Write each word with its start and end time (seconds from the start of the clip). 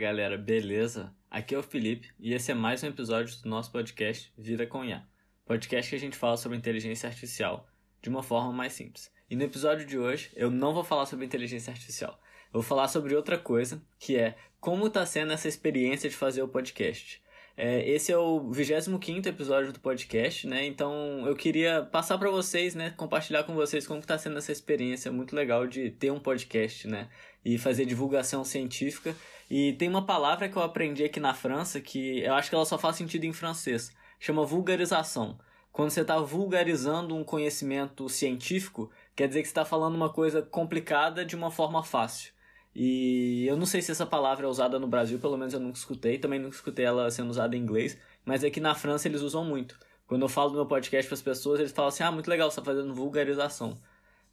galera, 0.00 0.38
beleza? 0.38 1.14
Aqui 1.30 1.54
é 1.54 1.58
o 1.58 1.62
Felipe 1.62 2.08
e 2.18 2.32
esse 2.32 2.50
é 2.50 2.54
mais 2.54 2.82
um 2.82 2.86
episódio 2.86 3.36
do 3.42 3.48
nosso 3.50 3.70
podcast 3.70 4.32
Vida 4.36 4.66
com 4.66 4.82
IA. 4.82 5.06
Podcast 5.44 5.90
que 5.90 5.94
a 5.94 5.98
gente 5.98 6.16
fala 6.16 6.38
sobre 6.38 6.56
inteligência 6.56 7.06
artificial 7.06 7.68
de 8.00 8.08
uma 8.08 8.22
forma 8.22 8.50
mais 8.50 8.72
simples. 8.72 9.12
E 9.28 9.36
no 9.36 9.44
episódio 9.44 9.84
de 9.84 9.98
hoje 9.98 10.30
eu 10.34 10.50
não 10.50 10.72
vou 10.72 10.82
falar 10.82 11.04
sobre 11.04 11.26
inteligência 11.26 11.70
artificial. 11.70 12.18
Eu 12.46 12.60
vou 12.60 12.62
falar 12.62 12.88
sobre 12.88 13.14
outra 13.14 13.36
coisa, 13.36 13.82
que 13.98 14.16
é 14.16 14.38
como 14.58 14.86
está 14.86 15.04
sendo 15.04 15.34
essa 15.34 15.48
experiência 15.48 16.08
de 16.08 16.16
fazer 16.16 16.40
o 16.40 16.48
podcast. 16.48 17.22
É, 17.56 17.88
esse 17.88 18.10
é 18.10 18.16
o 18.16 18.50
25 18.50 19.28
episódio 19.28 19.72
do 19.72 19.80
podcast, 19.80 20.46
né? 20.46 20.64
Então 20.64 21.26
eu 21.26 21.34
queria 21.34 21.82
passar 21.82 22.16
para 22.18 22.30
vocês, 22.30 22.74
né? 22.74 22.90
Compartilhar 22.96 23.44
com 23.44 23.54
vocês 23.54 23.86
como 23.86 24.00
está 24.00 24.16
sendo 24.16 24.38
essa 24.38 24.52
experiência 24.52 25.12
muito 25.12 25.36
legal 25.36 25.66
de 25.66 25.90
ter 25.90 26.10
um 26.10 26.20
podcast, 26.20 26.88
né? 26.88 27.08
E 27.44 27.58
fazer 27.58 27.84
divulgação 27.84 28.44
científica. 28.44 29.14
E 29.50 29.72
tem 29.74 29.88
uma 29.88 30.06
palavra 30.06 30.48
que 30.48 30.56
eu 30.56 30.62
aprendi 30.62 31.04
aqui 31.04 31.20
na 31.20 31.34
França 31.34 31.80
que 31.80 32.20
eu 32.20 32.34
acho 32.34 32.48
que 32.48 32.54
ela 32.54 32.64
só 32.64 32.78
faz 32.78 32.96
sentido 32.96 33.24
em 33.24 33.32
francês. 33.32 33.92
Chama 34.18 34.44
vulgarização. 34.44 35.38
Quando 35.72 35.90
você 35.90 36.00
está 36.00 36.18
vulgarizando 36.18 37.14
um 37.16 37.24
conhecimento 37.24 38.08
científico, 38.08 38.90
quer 39.14 39.28
dizer 39.28 39.40
que 39.42 39.48
você 39.48 39.52
está 39.52 39.64
falando 39.64 39.94
uma 39.94 40.12
coisa 40.12 40.42
complicada 40.42 41.24
de 41.24 41.36
uma 41.36 41.50
forma 41.50 41.82
fácil. 41.82 42.32
E 42.74 43.46
eu 43.46 43.56
não 43.56 43.66
sei 43.66 43.82
se 43.82 43.90
essa 43.90 44.06
palavra 44.06 44.46
é 44.46 44.48
usada 44.48 44.78
no 44.78 44.86
Brasil, 44.86 45.18
pelo 45.18 45.36
menos 45.36 45.52
eu 45.52 45.60
nunca 45.60 45.78
escutei, 45.78 46.18
também 46.18 46.38
nunca 46.38 46.54
escutei 46.54 46.84
ela 46.84 47.10
sendo 47.10 47.30
usada 47.30 47.56
em 47.56 47.60
inglês, 47.60 47.98
mas 48.24 48.44
aqui 48.44 48.60
na 48.60 48.74
França 48.74 49.08
eles 49.08 49.22
usam 49.22 49.44
muito. 49.44 49.78
Quando 50.06 50.22
eu 50.22 50.28
falo 50.28 50.50
do 50.50 50.56
meu 50.56 50.66
podcast 50.66 51.08
para 51.08 51.14
as 51.14 51.22
pessoas, 51.22 51.60
eles 51.60 51.72
falam 51.72 51.88
assim: 51.88 52.02
ah, 52.02 52.12
muito 52.12 52.28
legal, 52.28 52.50
você 52.50 52.60
está 52.60 52.72
fazendo 52.72 52.94
vulgarização. 52.94 53.80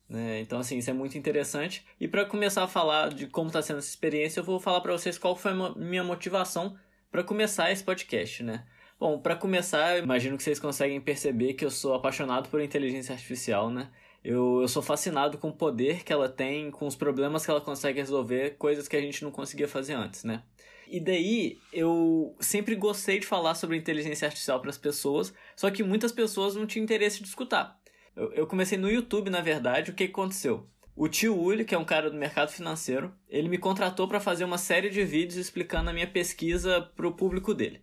Né? 0.09 0.39
Então, 0.39 0.59
assim, 0.59 0.77
isso 0.77 0.89
é 0.89 0.93
muito 0.93 1.17
interessante. 1.17 1.85
E 1.99 2.07
para 2.07 2.25
começar 2.25 2.63
a 2.63 2.67
falar 2.67 3.13
de 3.13 3.27
como 3.27 3.47
está 3.47 3.61
sendo 3.61 3.79
essa 3.79 3.89
experiência, 3.89 4.39
eu 4.39 4.43
vou 4.43 4.59
falar 4.59 4.81
para 4.81 4.93
vocês 4.93 5.17
qual 5.17 5.35
foi 5.35 5.51
a 5.51 5.75
minha 5.75 6.03
motivação 6.03 6.77
para 7.11 7.23
começar 7.23 7.71
esse 7.71 7.83
podcast, 7.83 8.43
né? 8.43 8.65
Bom, 8.99 9.19
para 9.19 9.35
começar, 9.35 9.99
imagino 9.99 10.37
que 10.37 10.43
vocês 10.43 10.59
conseguem 10.59 10.99
perceber 10.99 11.53
que 11.53 11.63
eu 11.63 11.69
sou 11.69 11.93
apaixonado 11.93 12.49
por 12.49 12.61
inteligência 12.61 13.13
artificial, 13.13 13.69
né? 13.69 13.91
Eu, 14.27 14.59
eu 14.61 14.67
sou 14.67 14.83
fascinado 14.83 15.37
com 15.37 15.47
o 15.47 15.53
poder 15.53 16.03
que 16.03 16.11
ela 16.11 16.27
tem, 16.27 16.69
com 16.69 16.85
os 16.85 16.97
problemas 16.97 17.45
que 17.45 17.49
ela 17.49 17.61
consegue 17.61 18.01
resolver, 18.01 18.57
coisas 18.57 18.85
que 18.85 18.97
a 18.97 18.99
gente 18.99 19.23
não 19.23 19.31
conseguia 19.31 19.69
fazer 19.69 19.93
antes, 19.93 20.25
né? 20.25 20.43
E 20.85 20.99
daí 20.99 21.57
eu 21.71 22.35
sempre 22.37 22.75
gostei 22.75 23.19
de 23.19 23.25
falar 23.25 23.55
sobre 23.55 23.77
inteligência 23.77 24.25
artificial 24.25 24.59
para 24.59 24.69
as 24.69 24.77
pessoas, 24.77 25.33
só 25.55 25.71
que 25.71 25.81
muitas 25.81 26.11
pessoas 26.11 26.55
não 26.55 26.67
tinham 26.67 26.83
interesse 26.83 27.23
de 27.23 27.29
escutar. 27.29 27.79
Eu, 28.17 28.33
eu 28.33 28.45
comecei 28.45 28.77
no 28.77 28.91
YouTube, 28.91 29.29
na 29.29 29.39
verdade, 29.39 29.91
o 29.91 29.93
que 29.93 30.03
aconteceu? 30.03 30.67
O 30.93 31.07
tio 31.07 31.33
Uli, 31.39 31.63
que 31.63 31.73
é 31.73 31.77
um 31.77 31.85
cara 31.85 32.11
do 32.11 32.17
mercado 32.17 32.51
financeiro, 32.51 33.13
ele 33.29 33.47
me 33.47 33.57
contratou 33.57 34.09
para 34.09 34.19
fazer 34.19 34.43
uma 34.43 34.57
série 34.57 34.89
de 34.89 35.05
vídeos 35.05 35.37
explicando 35.37 35.89
a 35.89 35.93
minha 35.93 36.07
pesquisa 36.07 36.81
para 36.81 37.07
o 37.07 37.13
público 37.13 37.53
dele. 37.53 37.79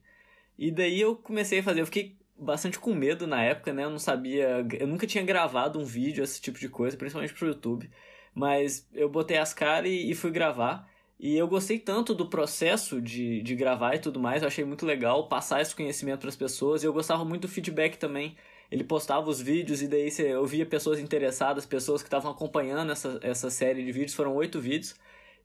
E 0.59 0.71
daí 0.71 1.01
eu 1.01 1.17
comecei 1.17 1.61
a 1.61 1.63
fazer, 1.63 1.81
eu 1.81 1.87
fiquei 1.87 2.19
bastante 2.39 2.79
com 2.79 2.95
medo 2.95 3.27
na 3.27 3.43
época, 3.43 3.73
né? 3.73 3.85
Eu 3.85 3.91
não 3.91 3.99
sabia, 3.99 4.67
eu 4.79 4.87
nunca 4.87 5.07
tinha 5.07 5.25
gravado 5.25 5.79
um 5.79 5.85
vídeo, 5.85 6.23
esse 6.25 6.41
tipo 6.41 6.59
de 6.59 6.69
coisa, 6.69 6.97
principalmente 6.97 7.35
pro 7.35 7.49
YouTube. 7.49 7.91
Mas 8.35 8.89
eu 8.93 9.09
botei 9.09 9.39
as 9.39 9.55
caras 9.55 9.91
e, 9.91 10.11
e 10.11 10.15
fui 10.15 10.31
gravar. 10.31 10.89
E 11.19 11.37
eu 11.37 11.47
gostei 11.47 11.79
tanto 11.79 12.15
do 12.15 12.29
processo 12.29 13.01
de, 13.01 13.41
de 13.43 13.55
gravar 13.55 13.95
e 13.95 13.99
tudo 14.01 14.19
mais, 14.19 14.43
eu 14.43 14.49
achei 14.49 14.65
muito 14.65 14.85
legal 14.85 15.29
passar 15.29 15.63
esse 15.63 15.75
conhecimento 15.75 16.21
para 16.21 16.29
as 16.29 16.37
pessoas. 16.37 16.83
E 16.83 16.87
eu 16.87 16.93
gostava 16.93 17.25
muito 17.25 17.43
do 17.43 17.49
feedback 17.49 17.97
também. 17.97 18.37
Ele 18.71 18.83
postava 18.83 19.31
os 19.31 19.41
vídeos 19.41 19.83
e 19.83 19.89
daí 19.89 20.11
eu 20.19 20.45
via 20.45 20.67
pessoas 20.67 20.99
interessadas, 20.99 21.65
pessoas 21.65 22.03
que 22.03 22.09
estavam 22.09 22.33
acompanhando 22.33 22.91
essa, 22.91 23.19
essa 23.23 23.51
série 23.51 23.85
de 23.85 23.93
vídeos. 23.93 24.15
Foram 24.15 24.35
oito 24.35 24.61
vídeos. 24.61 24.97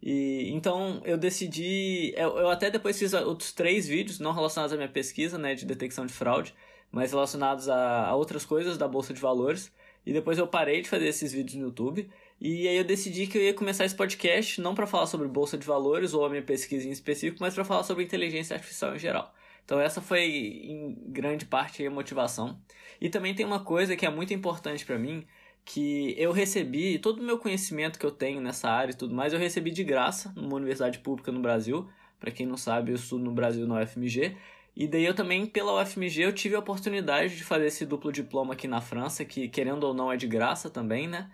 E 0.01 0.49
então 0.53 1.01
eu 1.05 1.17
decidi. 1.17 2.13
Eu, 2.15 2.37
eu 2.37 2.49
até 2.49 2.71
depois 2.71 2.97
fiz 2.97 3.13
outros 3.13 3.51
três 3.51 3.87
vídeos, 3.87 4.19
não 4.19 4.31
relacionados 4.33 4.73
à 4.73 4.77
minha 4.77 4.89
pesquisa, 4.89 5.37
né, 5.37 5.53
de 5.53 5.65
detecção 5.65 6.05
de 6.05 6.13
fraude, 6.13 6.55
mas 6.91 7.11
relacionados 7.11 7.69
a, 7.69 8.07
a 8.07 8.15
outras 8.15 8.45
coisas 8.45 8.77
da 8.77 8.87
Bolsa 8.87 9.13
de 9.13 9.21
Valores. 9.21 9.71
E 10.05 10.13
depois 10.13 10.37
eu 10.37 10.47
parei 10.47 10.81
de 10.81 10.89
fazer 10.89 11.07
esses 11.07 11.31
vídeos 11.31 11.55
no 11.55 11.67
YouTube. 11.67 12.09
E 12.41 12.67
aí 12.67 12.77
eu 12.77 12.83
decidi 12.83 13.27
que 13.27 13.37
eu 13.37 13.41
ia 13.41 13.53
começar 13.53 13.85
esse 13.85 13.95
podcast 13.95 14.61
não 14.61 14.73
para 14.73 14.87
falar 14.87 15.05
sobre 15.05 15.27
Bolsa 15.27 15.57
de 15.57 15.65
Valores 15.65 16.13
ou 16.13 16.25
a 16.25 16.29
minha 16.29 16.41
pesquisa 16.41 16.87
em 16.87 16.91
específico, 16.91 17.37
mas 17.41 17.53
para 17.53 17.65
falar 17.65 17.83
sobre 17.83 18.03
inteligência 18.03 18.55
artificial 18.55 18.95
em 18.95 18.99
geral. 18.99 19.33
Então 19.65 19.79
essa 19.79 20.01
foi 20.01 20.23
em 20.23 20.97
grande 21.07 21.45
parte 21.45 21.85
a 21.85 21.91
motivação. 21.91 22.59
E 22.99 23.09
também 23.09 23.35
tem 23.35 23.45
uma 23.45 23.59
coisa 23.59 23.95
que 23.95 24.05
é 24.05 24.09
muito 24.09 24.33
importante 24.33 24.85
para 24.85 24.97
mim, 24.97 25.25
que 25.63 26.15
eu 26.17 26.31
recebi, 26.31 26.97
todo 26.97 27.19
o 27.19 27.23
meu 27.23 27.37
conhecimento 27.37 27.99
que 27.99 28.05
eu 28.05 28.11
tenho 28.11 28.41
nessa 28.41 28.69
área 28.69 28.91
e 28.91 28.95
tudo 28.95 29.13
mais, 29.13 29.33
eu 29.33 29.37
recebi 29.39 29.69
de 29.69 29.83
graça 29.83 30.33
numa 30.35 30.55
universidade 30.55 30.99
pública 30.99 31.31
no 31.31 31.39
Brasil. 31.39 31.87
Para 32.19 32.31
quem 32.31 32.45
não 32.45 32.57
sabe, 32.57 32.91
eu 32.91 32.95
estudo 32.95 33.23
no 33.23 33.31
Brasil 33.31 33.67
na 33.67 33.81
UFMG. 33.81 34.35
E 34.79 34.87
daí 34.87 35.03
eu 35.03 35.13
também, 35.13 35.45
pela 35.45 35.81
UFMG, 35.81 36.21
eu 36.21 36.33
tive 36.33 36.55
a 36.55 36.59
oportunidade 36.59 37.35
de 37.35 37.43
fazer 37.43 37.65
esse 37.65 37.85
duplo 37.85 38.13
diploma 38.13 38.53
aqui 38.53 38.65
na 38.65 38.79
França, 38.79 39.25
que 39.25 39.49
querendo 39.49 39.83
ou 39.83 39.93
não 39.93 40.09
é 40.09 40.15
de 40.15 40.25
graça 40.25 40.69
também, 40.69 41.05
né? 41.05 41.29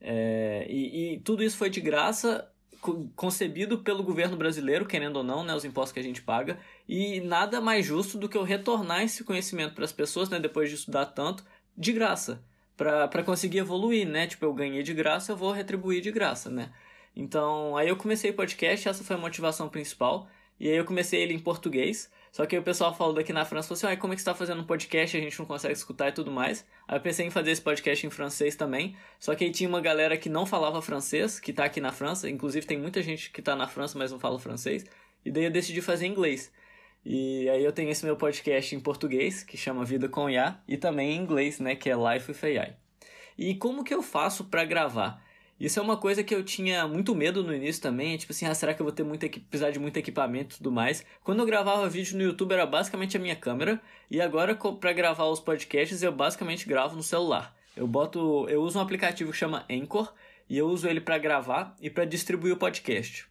É, 0.00 0.64
e, 0.70 1.14
e 1.14 1.18
tudo 1.18 1.42
isso 1.42 1.56
foi 1.56 1.68
de 1.68 1.80
graça, 1.80 2.48
concebido 3.16 3.78
pelo 3.78 4.04
governo 4.04 4.36
brasileiro, 4.36 4.86
querendo 4.86 5.16
ou 5.16 5.24
não, 5.24 5.42
né, 5.42 5.52
os 5.56 5.64
impostos 5.64 5.90
que 5.90 5.98
a 5.98 6.04
gente 6.04 6.22
paga, 6.22 6.56
e 6.88 7.20
nada 7.20 7.60
mais 7.60 7.84
justo 7.84 8.16
do 8.16 8.28
que 8.28 8.38
eu 8.38 8.44
retornar 8.44 9.02
esse 9.02 9.24
conhecimento 9.24 9.74
para 9.74 9.84
as 9.84 9.92
pessoas, 9.92 10.28
né, 10.28 10.38
depois 10.38 10.68
de 10.68 10.76
estudar 10.76 11.06
tanto, 11.06 11.44
de 11.76 11.92
graça 11.92 12.44
para 12.76 13.24
conseguir 13.24 13.58
evoluir, 13.58 14.06
né? 14.06 14.28
Tipo, 14.28 14.44
eu 14.44 14.54
ganhei 14.54 14.84
de 14.84 14.94
graça, 14.94 15.32
eu 15.32 15.36
vou 15.36 15.50
retribuir 15.50 16.00
de 16.00 16.12
graça, 16.12 16.48
né? 16.48 16.70
Então, 17.16 17.76
aí 17.76 17.88
eu 17.88 17.96
comecei 17.96 18.30
o 18.30 18.34
podcast, 18.34 18.88
essa 18.88 19.02
foi 19.02 19.16
a 19.16 19.18
motivação 19.18 19.68
principal. 19.68 20.28
E 20.58 20.68
aí 20.68 20.76
eu 20.76 20.84
comecei 20.84 21.22
ele 21.22 21.34
em 21.34 21.38
português. 21.38 22.10
Só 22.34 22.44
que 22.46 22.56
aí 22.56 22.60
o 22.60 22.64
pessoal 22.64 22.92
falou 22.92 23.14
daqui 23.14 23.32
na 23.32 23.44
França, 23.44 23.68
falou 23.68 23.78
assim, 23.78 23.86
ah, 23.86 23.96
como 23.96 24.12
é 24.12 24.16
que 24.16 24.22
você 24.22 24.24
tá 24.24 24.34
fazendo 24.34 24.60
um 24.60 24.64
podcast, 24.64 25.16
a 25.16 25.20
gente 25.20 25.38
não 25.38 25.46
consegue 25.46 25.72
escutar 25.72 26.08
e 26.08 26.12
tudo 26.12 26.32
mais. 26.32 26.66
Aí 26.88 26.96
eu 26.96 27.00
pensei 27.00 27.24
em 27.24 27.30
fazer 27.30 27.52
esse 27.52 27.62
podcast 27.62 28.04
em 28.04 28.10
francês 28.10 28.56
também. 28.56 28.96
Só 29.20 29.36
que 29.36 29.44
aí 29.44 29.52
tinha 29.52 29.68
uma 29.68 29.80
galera 29.80 30.16
que 30.16 30.28
não 30.28 30.44
falava 30.44 30.82
francês, 30.82 31.38
que 31.38 31.52
tá 31.52 31.64
aqui 31.64 31.80
na 31.80 31.92
França. 31.92 32.28
Inclusive 32.28 32.66
tem 32.66 32.76
muita 32.76 33.00
gente 33.04 33.30
que 33.30 33.40
tá 33.40 33.54
na 33.54 33.68
França, 33.68 33.96
mas 33.96 34.10
não 34.10 34.18
fala 34.18 34.36
francês. 34.40 34.84
E 35.24 35.30
daí 35.30 35.44
eu 35.44 35.50
decidi 35.52 35.80
fazer 35.80 36.06
em 36.06 36.10
inglês. 36.10 36.52
E 37.04 37.48
aí 37.50 37.62
eu 37.62 37.70
tenho 37.70 37.88
esse 37.88 38.04
meu 38.04 38.16
podcast 38.16 38.74
em 38.74 38.80
português, 38.80 39.44
que 39.44 39.56
chama 39.56 39.84
Vida 39.84 40.08
com 40.08 40.28
IA, 40.28 40.58
e 40.66 40.76
também 40.76 41.12
em 41.12 41.20
inglês, 41.20 41.60
né, 41.60 41.76
que 41.76 41.88
é 41.88 41.94
Life 41.94 42.32
with 42.32 42.58
AI. 42.58 42.74
E 43.38 43.54
como 43.54 43.84
que 43.84 43.94
eu 43.94 44.02
faço 44.02 44.46
para 44.46 44.64
gravar? 44.64 45.23
Isso 45.58 45.78
é 45.78 45.82
uma 45.82 45.96
coisa 45.96 46.24
que 46.24 46.34
eu 46.34 46.42
tinha 46.42 46.86
muito 46.88 47.14
medo 47.14 47.44
no 47.44 47.54
início 47.54 47.80
também, 47.80 48.16
tipo 48.16 48.32
assim, 48.32 48.44
ah, 48.46 48.54
será 48.54 48.74
que 48.74 48.80
eu 48.80 48.84
vou 48.84 48.92
ter 48.92 49.04
muito 49.04 49.28
precisar 49.48 49.70
de 49.70 49.78
muito 49.78 49.96
equipamento 49.96 50.54
e 50.54 50.58
tudo 50.58 50.72
mais? 50.72 51.04
Quando 51.22 51.40
eu 51.40 51.46
gravava 51.46 51.88
vídeo 51.88 52.16
no 52.16 52.24
YouTube 52.24 52.52
era 52.52 52.66
basicamente 52.66 53.16
a 53.16 53.20
minha 53.20 53.36
câmera, 53.36 53.80
e 54.10 54.20
agora 54.20 54.54
para 54.54 54.92
gravar 54.92 55.26
os 55.26 55.40
podcasts 55.40 56.02
eu 56.02 56.12
basicamente 56.12 56.68
gravo 56.68 56.96
no 56.96 57.02
celular. 57.02 57.56
Eu 57.76 57.86
boto, 57.86 58.48
eu 58.48 58.62
uso 58.62 58.78
um 58.78 58.82
aplicativo 58.82 59.30
que 59.30 59.36
chama 59.36 59.64
Anchor, 59.70 60.12
e 60.48 60.58
eu 60.58 60.66
uso 60.68 60.88
ele 60.88 61.00
para 61.00 61.18
gravar 61.18 61.76
e 61.80 61.88
para 61.88 62.04
distribuir 62.04 62.52
o 62.52 62.58
podcast. 62.58 63.26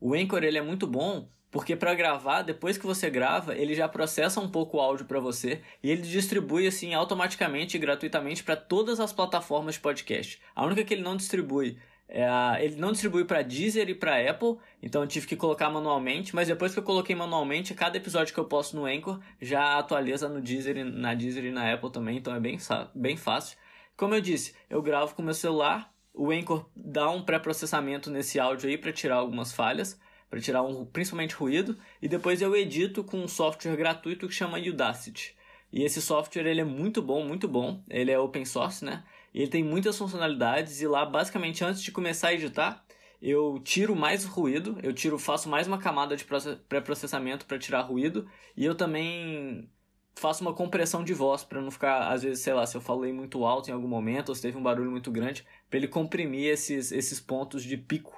O 0.00 0.14
Anchor 0.14 0.42
ele 0.42 0.58
é 0.58 0.62
muito 0.62 0.86
bom 0.86 1.28
porque 1.50 1.74
para 1.74 1.94
gravar, 1.94 2.42
depois 2.42 2.76
que 2.76 2.86
você 2.86 3.08
grava, 3.08 3.56
ele 3.56 3.74
já 3.74 3.88
processa 3.88 4.40
um 4.40 4.48
pouco 4.48 4.76
o 4.76 4.80
áudio 4.80 5.06
para 5.06 5.18
você 5.18 5.62
e 5.82 5.90
ele 5.90 6.02
distribui 6.02 6.66
assim 6.66 6.92
automaticamente 6.92 7.76
e 7.76 7.80
gratuitamente 7.80 8.44
para 8.44 8.56
todas 8.56 9.00
as 9.00 9.12
plataformas 9.12 9.74
de 9.74 9.80
podcast. 9.80 10.40
A 10.54 10.64
única 10.64 10.84
que 10.84 10.92
ele 10.92 11.02
não 11.02 11.16
distribui 11.16 11.78
é 12.06 12.26
a, 12.26 12.56
ele 12.60 12.76
não 12.76 12.92
distribui 12.92 13.24
para 13.24 13.42
Deezer 13.42 13.88
e 13.88 13.94
para 13.94 14.30
Apple, 14.30 14.56
então 14.82 15.02
eu 15.02 15.08
tive 15.08 15.26
que 15.26 15.36
colocar 15.36 15.70
manualmente, 15.70 16.34
mas 16.34 16.48
depois 16.48 16.72
que 16.72 16.78
eu 16.78 16.82
coloquei 16.82 17.14
manualmente, 17.14 17.74
cada 17.74 17.96
episódio 17.96 18.32
que 18.32 18.40
eu 18.40 18.46
posto 18.46 18.76
no 18.76 18.86
Anchor 18.86 19.20
já 19.40 19.78
atualiza 19.78 20.28
no 20.28 20.40
Deezer, 20.40 20.84
na 20.84 21.14
Deezer 21.14 21.44
e 21.44 21.50
na 21.50 21.72
Apple 21.72 21.90
também, 21.90 22.16
então 22.18 22.34
é 22.34 22.40
bem, 22.40 22.58
bem 22.94 23.16
fácil. 23.16 23.58
Como 23.96 24.14
eu 24.14 24.20
disse, 24.20 24.54
eu 24.70 24.80
gravo 24.80 25.14
com 25.14 25.22
meu 25.22 25.34
celular, 25.34 25.92
o 26.14 26.30
Anchor 26.30 26.66
dá 26.74 27.10
um 27.10 27.22
pré-processamento 27.22 28.10
nesse 28.10 28.38
áudio 28.40 28.68
aí 28.68 28.78
para 28.78 28.92
tirar 28.92 29.16
algumas 29.16 29.52
falhas 29.52 29.98
para 30.30 30.40
tirar 30.40 30.62
um, 30.62 30.84
principalmente 30.84 31.34
ruído, 31.34 31.78
e 32.02 32.08
depois 32.08 32.42
eu 32.42 32.54
edito 32.54 33.02
com 33.02 33.18
um 33.18 33.28
software 33.28 33.76
gratuito 33.76 34.28
que 34.28 34.34
chama 34.34 34.58
Udacity. 34.58 35.36
E 35.72 35.82
esse 35.82 36.00
software 36.00 36.46
ele 36.46 36.60
é 36.60 36.64
muito 36.64 37.02
bom, 37.02 37.24
muito 37.26 37.46
bom. 37.46 37.82
Ele 37.88 38.10
é 38.10 38.18
open 38.18 38.44
source, 38.44 38.84
né? 38.84 39.04
E 39.32 39.42
ele 39.42 39.50
tem 39.50 39.62
muitas 39.62 39.96
funcionalidades 39.96 40.80
e 40.80 40.86
lá 40.86 41.04
basicamente 41.04 41.62
antes 41.62 41.82
de 41.82 41.92
começar 41.92 42.28
a 42.28 42.34
editar, 42.34 42.84
eu 43.20 43.60
tiro 43.62 43.94
mais 43.94 44.24
ruído, 44.24 44.78
eu 44.82 44.92
tiro, 44.92 45.18
faço 45.18 45.48
mais 45.48 45.66
uma 45.66 45.78
camada 45.78 46.16
de 46.16 46.24
pré-processamento 46.68 47.44
para 47.44 47.58
tirar 47.58 47.82
ruído 47.82 48.26
e 48.56 48.64
eu 48.64 48.74
também 48.74 49.68
faço 50.14 50.42
uma 50.42 50.52
compressão 50.52 51.04
de 51.04 51.14
voz 51.14 51.44
para 51.44 51.60
não 51.60 51.70
ficar, 51.70 52.12
às 52.12 52.22
vezes, 52.22 52.42
sei 52.42 52.52
lá, 52.52 52.66
se 52.66 52.76
eu 52.76 52.80
falei 52.80 53.12
muito 53.12 53.44
alto 53.44 53.70
em 53.70 53.72
algum 53.72 53.86
momento 53.86 54.30
ou 54.30 54.34
se 54.34 54.42
teve 54.42 54.56
um 54.56 54.62
barulho 54.62 54.90
muito 54.90 55.10
grande, 55.10 55.46
para 55.68 55.78
ele 55.78 55.88
comprimir 55.88 56.50
esses, 56.50 56.90
esses 56.90 57.20
pontos 57.20 57.62
de 57.62 57.76
pico 57.76 58.17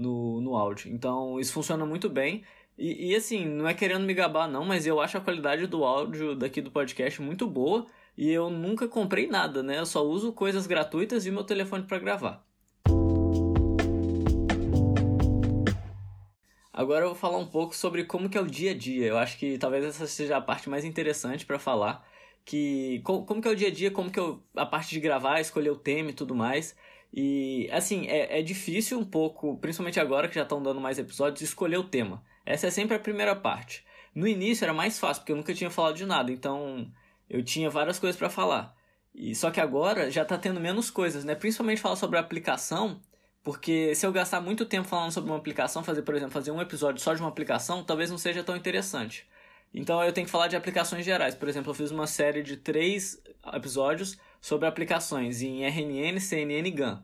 no, 0.00 0.40
no 0.40 0.56
áudio. 0.56 0.90
Então 0.92 1.38
isso 1.38 1.52
funciona 1.52 1.84
muito 1.84 2.08
bem. 2.08 2.42
E, 2.78 3.10
e, 3.10 3.16
assim, 3.16 3.46
não 3.46 3.68
é 3.68 3.74
querendo 3.74 4.06
me 4.06 4.14
gabar 4.14 4.48
não, 4.48 4.64
mas 4.64 4.86
eu 4.86 5.00
acho 5.00 5.18
a 5.18 5.20
qualidade 5.20 5.66
do 5.66 5.84
áudio 5.84 6.34
daqui 6.34 6.62
do 6.62 6.70
podcast 6.70 7.20
muito 7.20 7.46
boa 7.46 7.86
e 8.16 8.30
eu 8.30 8.48
nunca 8.48 8.88
comprei 8.88 9.26
nada, 9.26 9.62
né? 9.62 9.78
Eu 9.78 9.86
só 9.86 10.02
uso 10.02 10.32
coisas 10.32 10.66
gratuitas 10.66 11.26
e 11.26 11.30
meu 11.30 11.44
telefone 11.44 11.84
para 11.84 11.98
gravar. 11.98 12.44
Agora 16.72 17.04
eu 17.04 17.08
vou 17.08 17.14
falar 17.14 17.36
um 17.36 17.46
pouco 17.46 17.76
sobre 17.76 18.04
como 18.04 18.30
que 18.30 18.38
é 18.38 18.40
o 18.40 18.46
dia 18.46 18.70
a 18.70 18.74
dia. 18.74 19.06
Eu 19.06 19.18
acho 19.18 19.36
que 19.36 19.58
talvez 19.58 19.84
essa 19.84 20.06
seja 20.06 20.38
a 20.38 20.40
parte 20.40 20.70
mais 20.70 20.82
interessante 20.82 21.44
para 21.44 21.58
falar, 21.58 22.06
que 22.42 23.02
como 23.04 23.42
que 23.42 23.48
é 23.48 23.50
o 23.50 23.56
dia 23.56 23.68
a 23.68 23.70
dia, 23.70 23.90
como 23.90 24.10
que 24.10 24.18
eu, 24.18 24.42
a 24.56 24.64
parte 24.64 24.88
de 24.88 25.00
gravar, 25.00 25.40
escolher 25.40 25.70
o 25.70 25.76
tema 25.76 26.08
e 26.10 26.14
tudo 26.14 26.34
mais. 26.34 26.74
E 27.12 27.68
assim, 27.72 28.06
é, 28.06 28.38
é 28.38 28.42
difícil 28.42 28.98
um 28.98 29.04
pouco, 29.04 29.56
principalmente 29.58 29.98
agora 29.98 30.28
que 30.28 30.34
já 30.34 30.42
estão 30.42 30.62
dando 30.62 30.80
mais 30.80 30.98
episódios, 30.98 31.42
escolher 31.42 31.78
o 31.78 31.84
tema. 31.84 32.22
Essa 32.46 32.68
é 32.68 32.70
sempre 32.70 32.96
a 32.96 33.00
primeira 33.00 33.34
parte. 33.34 33.84
No 34.14 34.26
início 34.26 34.64
era 34.64 34.72
mais 34.72 34.98
fácil, 34.98 35.22
porque 35.22 35.32
eu 35.32 35.36
nunca 35.36 35.54
tinha 35.54 35.70
falado 35.70 35.96
de 35.96 36.06
nada, 36.06 36.30
então 36.30 36.90
eu 37.28 37.44
tinha 37.44 37.70
várias 37.70 37.98
coisas 37.98 38.18
para 38.18 38.30
falar. 38.30 38.74
E 39.14 39.34
só 39.34 39.50
que 39.50 39.60
agora 39.60 40.10
já 40.10 40.24
tá 40.24 40.38
tendo 40.38 40.60
menos 40.60 40.90
coisas, 40.90 41.24
né? 41.24 41.34
Principalmente 41.34 41.80
falar 41.80 41.96
sobre 41.96 42.16
a 42.16 42.20
aplicação, 42.20 43.00
porque 43.42 43.94
se 43.94 44.06
eu 44.06 44.12
gastar 44.12 44.40
muito 44.40 44.64
tempo 44.66 44.86
falando 44.86 45.12
sobre 45.12 45.30
uma 45.30 45.38
aplicação, 45.38 45.82
fazer, 45.82 46.02
por 46.02 46.14
exemplo, 46.14 46.32
fazer 46.32 46.50
um 46.50 46.60
episódio 46.60 47.02
só 47.02 47.14
de 47.14 47.20
uma 47.20 47.28
aplicação, 47.28 47.82
talvez 47.82 48.10
não 48.10 48.18
seja 48.18 48.44
tão 48.44 48.56
interessante. 48.56 49.28
Então 49.72 50.02
eu 50.02 50.12
tenho 50.12 50.26
que 50.26 50.30
falar 50.30 50.48
de 50.48 50.56
aplicações 50.56 51.04
gerais. 51.04 51.34
Por 51.34 51.48
exemplo, 51.48 51.70
eu 51.70 51.74
fiz 51.74 51.90
uma 51.90 52.06
série 52.06 52.42
de 52.42 52.56
três 52.56 53.20
episódios 53.52 54.18
sobre 54.40 54.66
aplicações 54.66 55.42
em 55.42 55.64
RNN, 55.64 56.18
CNN 56.18 56.68
e 56.68 56.70
GAN. 56.70 57.02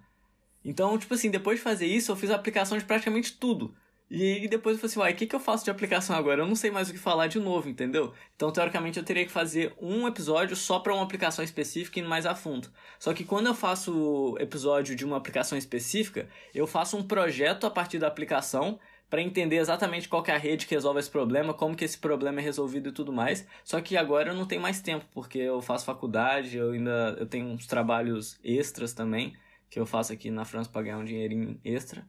Então, 0.65 0.99
tipo 0.99 1.15
assim, 1.15 1.31
depois 1.31 1.59
de 1.59 1.63
fazer 1.63 1.87
isso, 1.87 2.11
eu 2.11 2.17
fiz 2.17 2.31
aplicação 2.31 2.77
de 2.77 2.85
praticamente 2.85 3.33
tudo. 3.35 3.75
E 4.09 4.47
depois 4.47 4.77
eu 4.77 4.81
falei 4.81 4.91
assim, 4.91 5.01
uai, 5.01 5.13
o 5.13 5.17
que, 5.17 5.27
que 5.27 5.35
eu 5.35 5.41
faço 5.41 5.65
de 5.65 5.71
aplicação 5.71 6.15
agora? 6.15 6.43
Eu 6.43 6.47
não 6.47 6.55
sei 6.55 6.71
mais 6.71 6.89
o 6.89 6.93
que 6.93 6.99
falar 6.99 7.27
de 7.27 7.41
novo, 7.41 7.69
entendeu? 7.69 8.13
Então, 8.37 8.53
teoricamente, 8.53 8.99
eu 8.99 9.05
teria 9.05 9.25
que 9.27 9.33
fazer 9.33 9.75
um 9.81 10.07
episódio 10.07 10.55
só 10.55 10.79
para 10.79 10.95
uma 10.95 11.03
aplicação 11.03 11.45
específica 11.45 11.99
e 11.99 12.03
mais 12.05 12.25
a 12.25 12.35
fundo. 12.35 12.69
Só 13.01 13.13
que 13.13 13.25
quando 13.25 13.47
eu 13.47 13.55
faço 13.55 14.37
episódio 14.39 14.95
de 14.95 15.05
uma 15.05 15.17
aplicação 15.17 15.59
específica, 15.59 16.29
eu 16.55 16.69
faço 16.69 16.97
um 16.97 17.03
projeto 17.03 17.67
a 17.67 17.71
partir 17.71 17.99
da 17.99 18.07
aplicação 18.07 18.79
para 19.09 19.23
entender 19.23 19.57
exatamente 19.57 20.09
qual 20.09 20.25
é 20.27 20.33
a 20.33 20.39
rede 20.39 20.67
que 20.67 20.75
resolve 20.75 21.01
esse 21.01 21.11
problema, 21.11 21.55
como 21.55 21.77
que 21.77 21.85
esse 21.85 21.99
problema 21.99 22.41
é 22.41 22.43
resolvido 22.43 22.89
e 22.89 22.93
tudo 22.93 23.13
mais. 23.13 23.47
Só 23.65 23.81
que 23.81 23.97
agora 23.97 24.31
eu 24.31 24.35
não 24.35 24.47
tenho 24.47 24.61
mais 24.61 24.81
tempo, 24.81 25.05
porque 25.15 25.39
eu 25.39 25.61
faço 25.61 25.85
faculdade, 25.85 26.57
eu 26.57 26.73
ainda 26.73 27.17
eu 27.19 27.27
tenho 27.27 27.47
uns 27.47 27.67
trabalhos 27.67 28.39
extras 28.43 28.93
também, 28.93 29.35
que 29.71 29.79
eu 29.79 29.87
faço 29.87 30.13
aqui 30.13 30.31
na 30.31 30.45
França 30.45 30.71
para 30.71 30.83
ganhar 30.83 30.99
um 30.99 31.05
dinheirinho 31.05 31.61
extra 31.65 32.07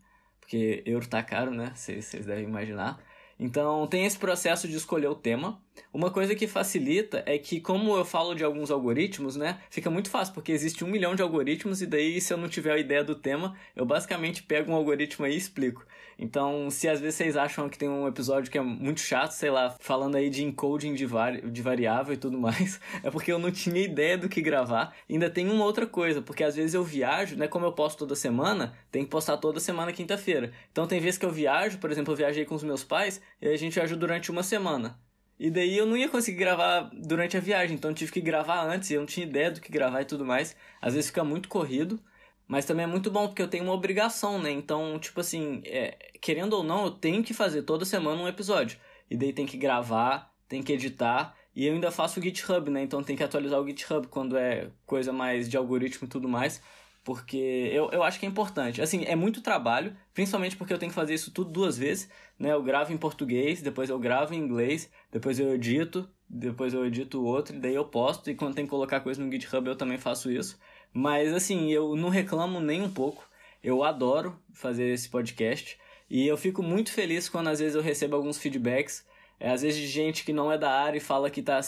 porque 0.47 0.81
euro 0.85 1.05
tá 1.05 1.21
caro, 1.21 1.51
né? 1.51 1.73
Vocês 1.75 2.25
devem 2.25 2.45
imaginar. 2.45 2.97
Então 3.37 3.85
tem 3.85 4.05
esse 4.05 4.17
processo 4.17 4.65
de 4.65 4.77
escolher 4.77 5.07
o 5.07 5.15
tema. 5.15 5.61
Uma 5.93 6.11
coisa 6.11 6.35
que 6.35 6.47
facilita 6.47 7.23
é 7.25 7.37
que, 7.37 7.59
como 7.59 7.95
eu 7.95 8.05
falo 8.05 8.33
de 8.33 8.43
alguns 8.43 8.69
algoritmos, 8.71 9.35
né, 9.35 9.59
fica 9.69 9.89
muito 9.89 10.09
fácil, 10.09 10.33
porque 10.33 10.51
existe 10.51 10.83
um 10.83 10.87
milhão 10.87 11.15
de 11.15 11.21
algoritmos, 11.21 11.81
e 11.81 11.85
daí, 11.85 12.19
se 12.21 12.33
eu 12.33 12.37
não 12.37 12.47
tiver 12.47 12.71
a 12.71 12.77
ideia 12.77 13.03
do 13.03 13.15
tema, 13.15 13.55
eu 13.75 13.85
basicamente 13.85 14.43
pego 14.43 14.71
um 14.71 14.75
algoritmo 14.75 15.25
aí 15.25 15.33
e 15.33 15.37
explico. 15.37 15.85
Então, 16.19 16.69
se 16.69 16.87
às 16.87 16.99
vezes 16.99 17.15
vocês 17.15 17.37
acham 17.37 17.69
que 17.69 17.77
tem 17.77 17.87
um 17.87 18.07
episódio 18.07 18.51
que 18.51 18.57
é 18.57 18.61
muito 18.61 18.99
chato, 18.99 19.31
sei 19.31 19.51
lá, 19.51 19.75
falando 19.79 20.15
aí 20.15 20.29
de 20.29 20.43
encoding 20.43 20.93
de, 20.93 21.05
vari 21.05 21.41
de 21.49 21.61
variável 21.61 22.13
e 22.13 22.17
tudo 22.17 22.37
mais, 22.39 22.79
é 23.03 23.11
porque 23.11 23.31
eu 23.31 23.37
não 23.37 23.51
tinha 23.51 23.81
ideia 23.81 24.17
do 24.17 24.27
que 24.27 24.41
gravar. 24.41 24.95
E 25.07 25.13
ainda 25.13 25.29
tem 25.29 25.49
uma 25.49 25.63
outra 25.63 25.85
coisa, 25.85 26.21
porque 26.21 26.43
às 26.43 26.55
vezes 26.55 26.73
eu 26.73 26.83
viajo, 26.83 27.35
né, 27.35 27.47
como 27.47 27.65
eu 27.65 27.71
posto 27.71 27.99
toda 27.99 28.15
semana, 28.15 28.73
tem 28.91 29.03
que 29.03 29.09
postar 29.09 29.37
toda 29.37 29.59
semana 29.59 29.93
quinta-feira. 29.93 30.51
Então 30.71 30.87
tem 30.87 30.99
vezes 30.99 31.19
que 31.19 31.25
eu 31.25 31.31
viajo, 31.31 31.77
por 31.77 31.91
exemplo, 31.91 32.13
eu 32.13 32.17
viajei 32.17 32.45
com 32.45 32.55
os 32.55 32.63
meus 32.63 32.83
pais, 32.83 33.21
e 33.41 33.47
a 33.47 33.57
gente 33.57 33.75
viajou 33.75 33.97
durante 33.97 34.31
uma 34.31 34.43
semana. 34.43 34.97
E 35.39 35.51
daí 35.51 35.77
eu 35.77 35.85
não 35.85 35.95
ia 35.95 36.09
conseguir 36.09 36.37
gravar 36.37 36.89
durante 36.93 37.37
a 37.37 37.39
viagem, 37.39 37.75
então 37.75 37.93
tive 37.93 38.11
que 38.11 38.21
gravar 38.21 38.63
antes, 38.63 38.89
eu 38.89 38.99
não 38.99 39.05
tinha 39.05 39.25
ideia 39.25 39.51
do 39.51 39.61
que 39.61 39.71
gravar 39.71 40.01
e 40.01 40.05
tudo 40.05 40.25
mais. 40.25 40.55
Às 40.81 40.93
vezes 40.95 41.09
fica 41.09 41.23
muito 41.23 41.47
corrido, 41.47 41.99
mas 42.47 42.65
também 42.65 42.85
é 42.85 42.87
muito 42.87 43.11
bom 43.11 43.27
porque 43.27 43.41
eu 43.41 43.47
tenho 43.47 43.63
uma 43.63 43.73
obrigação, 43.73 44.41
né? 44.41 44.51
Então, 44.51 44.97
tipo 44.99 45.19
assim, 45.19 45.61
é, 45.65 45.95
querendo 46.19 46.53
ou 46.53 46.63
não, 46.63 46.85
eu 46.85 46.91
tenho 46.91 47.23
que 47.23 47.33
fazer 47.33 47.63
toda 47.63 47.85
semana 47.85 48.21
um 48.21 48.27
episódio. 48.27 48.79
E 49.09 49.15
daí 49.15 49.31
tem 49.31 49.45
que 49.45 49.57
gravar, 49.57 50.33
tem 50.47 50.63
que 50.63 50.73
editar, 50.73 51.35
e 51.55 51.65
eu 51.67 51.73
ainda 51.73 51.91
faço 51.91 52.19
o 52.19 52.23
GitHub, 52.23 52.69
né? 52.71 52.81
Então 52.81 53.03
tem 53.03 53.15
que 53.15 53.23
atualizar 53.23 53.59
o 53.59 53.67
GitHub 53.67 54.07
quando 54.07 54.37
é 54.37 54.69
coisa 54.85 55.13
mais 55.13 55.47
de 55.47 55.57
algoritmo 55.57 56.07
e 56.07 56.09
tudo 56.09 56.27
mais 56.27 56.61
porque 57.07 57.69
eu, 57.71 57.89
eu 57.91 58.03
acho 58.03 58.19
que 58.19 58.25
é 58.25 58.29
importante. 58.29 58.81
Assim, 58.81 59.05
é 59.05 59.15
muito 59.15 59.39
trabalho, 59.41 59.95
principalmente 60.13 60.57
porque 60.57 60.73
eu 60.73 60.77
tenho 60.77 60.91
que 60.91 60.95
fazer 60.95 61.13
isso 61.13 61.31
tudo 61.31 61.49
duas 61.49 61.77
vezes, 61.77 62.09
né? 62.37 62.51
Eu 62.51 62.61
gravo 62.61 62.91
em 62.91 62.97
português, 62.97 63.61
depois 63.61 63.89
eu 63.89 63.97
gravo 63.97 64.33
em 64.33 64.37
inglês, 64.37 64.91
depois 65.09 65.39
eu 65.39 65.55
edito, 65.55 66.05
depois 66.29 66.73
eu 66.73 66.85
edito 66.85 67.23
outro, 67.23 67.55
e 67.55 67.59
daí 67.59 67.73
eu 67.73 67.85
posto, 67.85 68.29
e 68.29 68.35
quando 68.35 68.55
tem 68.55 68.65
que 68.65 68.69
colocar 68.69 68.99
coisa 68.99 69.23
no 69.23 69.31
GitHub 69.31 69.65
eu 69.69 69.77
também 69.77 69.97
faço 69.97 70.29
isso. 70.29 70.59
Mas, 70.91 71.33
assim, 71.33 71.71
eu 71.71 71.95
não 71.95 72.09
reclamo 72.09 72.59
nem 72.59 72.81
um 72.81 72.91
pouco. 72.91 73.25
Eu 73.63 73.85
adoro 73.85 74.37
fazer 74.51 74.89
esse 74.89 75.07
podcast, 75.07 75.79
e 76.09 76.27
eu 76.27 76.35
fico 76.35 76.61
muito 76.61 76.91
feliz 76.91 77.29
quando 77.29 77.47
às 77.47 77.59
vezes 77.59 77.75
eu 77.75 77.81
recebo 77.81 78.17
alguns 78.17 78.37
feedbacks, 78.37 79.05
é, 79.39 79.49
às 79.49 79.61
vezes 79.61 79.79
de 79.79 79.87
gente 79.87 80.25
que 80.25 80.33
não 80.33 80.51
é 80.51 80.57
da 80.57 80.71
área 80.71 80.97
e 80.97 81.01
fala 81.01 81.29
que 81.29 81.41
tá 81.41 81.61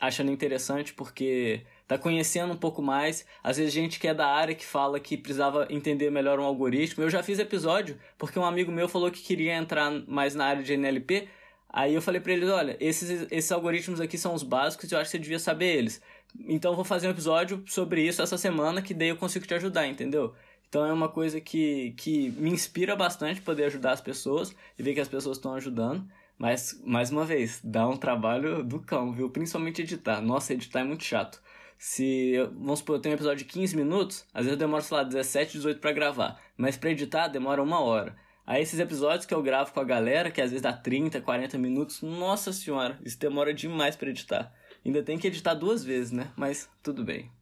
achando 0.00 0.32
interessante 0.32 0.94
porque 0.94 1.64
tá 1.90 1.98
conhecendo 1.98 2.52
um 2.52 2.56
pouco 2.56 2.80
mais. 2.80 3.26
Às 3.42 3.56
vezes 3.56 3.72
gente 3.72 3.98
que 3.98 4.06
é 4.06 4.14
da 4.14 4.28
área 4.28 4.54
que 4.54 4.64
fala 4.64 5.00
que 5.00 5.16
precisava 5.16 5.66
entender 5.68 6.08
melhor 6.08 6.38
um 6.38 6.44
algoritmo. 6.44 7.02
Eu 7.02 7.10
já 7.10 7.20
fiz 7.20 7.40
episódio 7.40 7.98
porque 8.16 8.38
um 8.38 8.44
amigo 8.44 8.70
meu 8.70 8.88
falou 8.88 9.10
que 9.10 9.20
queria 9.20 9.56
entrar 9.56 9.90
mais 10.06 10.36
na 10.36 10.44
área 10.44 10.62
de 10.62 10.72
NLP. 10.72 11.26
Aí 11.68 11.92
eu 11.92 12.00
falei 12.00 12.20
para 12.20 12.32
ele, 12.32 12.48
olha, 12.48 12.76
esses, 12.78 13.26
esses 13.28 13.50
algoritmos 13.50 14.00
aqui 14.00 14.16
são 14.16 14.34
os 14.34 14.44
básicos 14.44 14.88
e 14.88 14.94
eu 14.94 15.00
acho 15.00 15.10
que 15.10 15.16
você 15.16 15.18
devia 15.18 15.40
saber 15.40 15.78
eles. 15.78 16.00
Então 16.46 16.70
eu 16.70 16.76
vou 16.76 16.84
fazer 16.84 17.08
um 17.08 17.10
episódio 17.10 17.64
sobre 17.66 18.06
isso 18.06 18.22
essa 18.22 18.38
semana 18.38 18.80
que 18.80 18.94
daí 18.94 19.08
eu 19.08 19.16
consigo 19.16 19.44
te 19.44 19.54
ajudar, 19.54 19.88
entendeu? 19.88 20.32
Então 20.68 20.86
é 20.86 20.92
uma 20.92 21.08
coisa 21.08 21.40
que, 21.40 21.92
que 21.96 22.30
me 22.38 22.50
inspira 22.50 22.94
bastante 22.94 23.40
poder 23.40 23.64
ajudar 23.64 23.90
as 23.90 24.00
pessoas 24.00 24.54
e 24.78 24.82
ver 24.84 24.94
que 24.94 25.00
as 25.00 25.08
pessoas 25.08 25.38
estão 25.38 25.54
ajudando. 25.54 26.06
Mas, 26.38 26.80
mais 26.84 27.10
uma 27.10 27.24
vez, 27.24 27.60
dá 27.64 27.86
um 27.88 27.96
trabalho 27.96 28.62
do 28.62 28.78
cão, 28.78 29.12
viu? 29.12 29.28
Principalmente 29.28 29.82
editar. 29.82 30.20
Nossa, 30.20 30.54
editar 30.54 30.80
é 30.80 30.84
muito 30.84 31.02
chato. 31.02 31.42
Se, 31.82 32.34
vamos 32.58 32.80
supor, 32.80 32.96
eu 32.96 33.00
tenho 33.00 33.14
um 33.14 33.16
episódio 33.16 33.38
de 33.38 33.50
15 33.50 33.74
minutos, 33.74 34.26
às 34.34 34.44
vezes 34.44 34.52
eu 34.52 34.58
demoro, 34.58 34.82
sei 34.82 34.98
lá, 34.98 35.02
17, 35.02 35.52
18 35.52 35.80
para 35.80 35.92
gravar. 35.92 36.38
Mas 36.54 36.76
para 36.76 36.90
editar 36.90 37.26
demora 37.26 37.62
uma 37.62 37.80
hora. 37.80 38.14
Aí 38.46 38.60
esses 38.60 38.78
episódios 38.78 39.24
que 39.24 39.32
eu 39.32 39.42
gravo 39.42 39.72
com 39.72 39.80
a 39.80 39.84
galera, 39.84 40.30
que 40.30 40.42
às 40.42 40.50
vezes 40.50 40.60
dá 40.60 40.74
30, 40.74 41.22
40 41.22 41.56
minutos, 41.56 42.02
nossa 42.02 42.52
senhora, 42.52 43.00
isso 43.02 43.18
demora 43.18 43.54
demais 43.54 43.96
para 43.96 44.10
editar. 44.10 44.52
Ainda 44.84 45.02
tem 45.02 45.16
que 45.16 45.26
editar 45.26 45.54
duas 45.54 45.82
vezes, 45.82 46.12
né? 46.12 46.30
Mas 46.36 46.68
tudo 46.82 47.02
bem. 47.02 47.32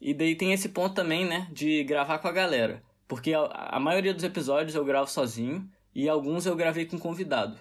E 0.00 0.14
daí 0.14 0.36
tem 0.36 0.52
esse 0.52 0.68
ponto 0.68 0.94
também, 0.94 1.26
né, 1.26 1.48
de 1.50 1.82
gravar 1.82 2.20
com 2.20 2.28
a 2.28 2.32
galera. 2.32 2.84
Porque 3.08 3.34
a, 3.34 3.40
a 3.42 3.80
maioria 3.80 4.14
dos 4.14 4.22
episódios 4.22 4.76
eu 4.76 4.84
gravo 4.84 5.10
sozinho 5.10 5.68
e 5.92 6.08
alguns 6.08 6.46
eu 6.46 6.54
gravei 6.54 6.86
com 6.86 6.96
convidado. 6.96 7.58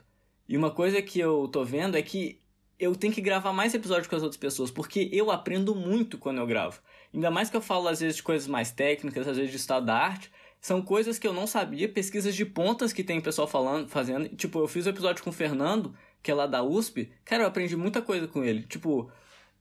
E 0.47 0.55
uma 0.55 0.69
coisa 0.69 1.01
que 1.01 1.19
eu 1.19 1.47
tô 1.47 1.65
vendo 1.65 1.97
é 1.97 2.03
que 2.03 2.39
eu 2.79 2.95
tenho 2.95 3.13
que 3.13 3.21
gravar 3.21 3.51
mais 3.51 3.73
episódios 3.73 4.07
com 4.07 4.15
as 4.15 4.23
outras 4.23 4.39
pessoas, 4.39 4.71
porque 4.71 5.09
eu 5.11 5.29
aprendo 5.29 5.75
muito 5.75 6.17
quando 6.17 6.37
eu 6.37 6.47
gravo. 6.47 6.79
Ainda 7.13 7.29
mais 7.29 7.49
que 7.49 7.57
eu 7.57 7.61
falo 7.61 7.87
às 7.87 7.99
vezes 7.99 8.15
de 8.15 8.23
coisas 8.23 8.47
mais 8.47 8.71
técnicas, 8.71 9.27
às 9.27 9.35
vezes 9.35 9.51
de 9.51 9.57
estado 9.57 9.85
da 9.85 9.95
arte, 9.95 10.31
são 10.61 10.81
coisas 10.81 11.17
que 11.19 11.27
eu 11.27 11.33
não 11.33 11.47
sabia, 11.47 11.89
pesquisas 11.89 12.35
de 12.35 12.45
pontas 12.45 12.93
que 12.93 13.03
tem 13.03 13.19
pessoal 13.19 13.47
falando, 13.47 13.89
fazendo. 13.89 14.29
Tipo, 14.29 14.59
eu 14.59 14.67
fiz 14.67 14.85
o 14.85 14.89
um 14.89 14.91
episódio 14.91 15.23
com 15.23 15.29
o 15.29 15.33
Fernando, 15.33 15.95
que 16.21 16.31
é 16.31 16.33
lá 16.33 16.47
da 16.47 16.63
USP, 16.63 17.11
cara, 17.23 17.43
eu 17.43 17.47
aprendi 17.47 17.75
muita 17.75 18.01
coisa 18.01 18.27
com 18.27 18.43
ele. 18.43 18.63
Tipo, 18.63 19.09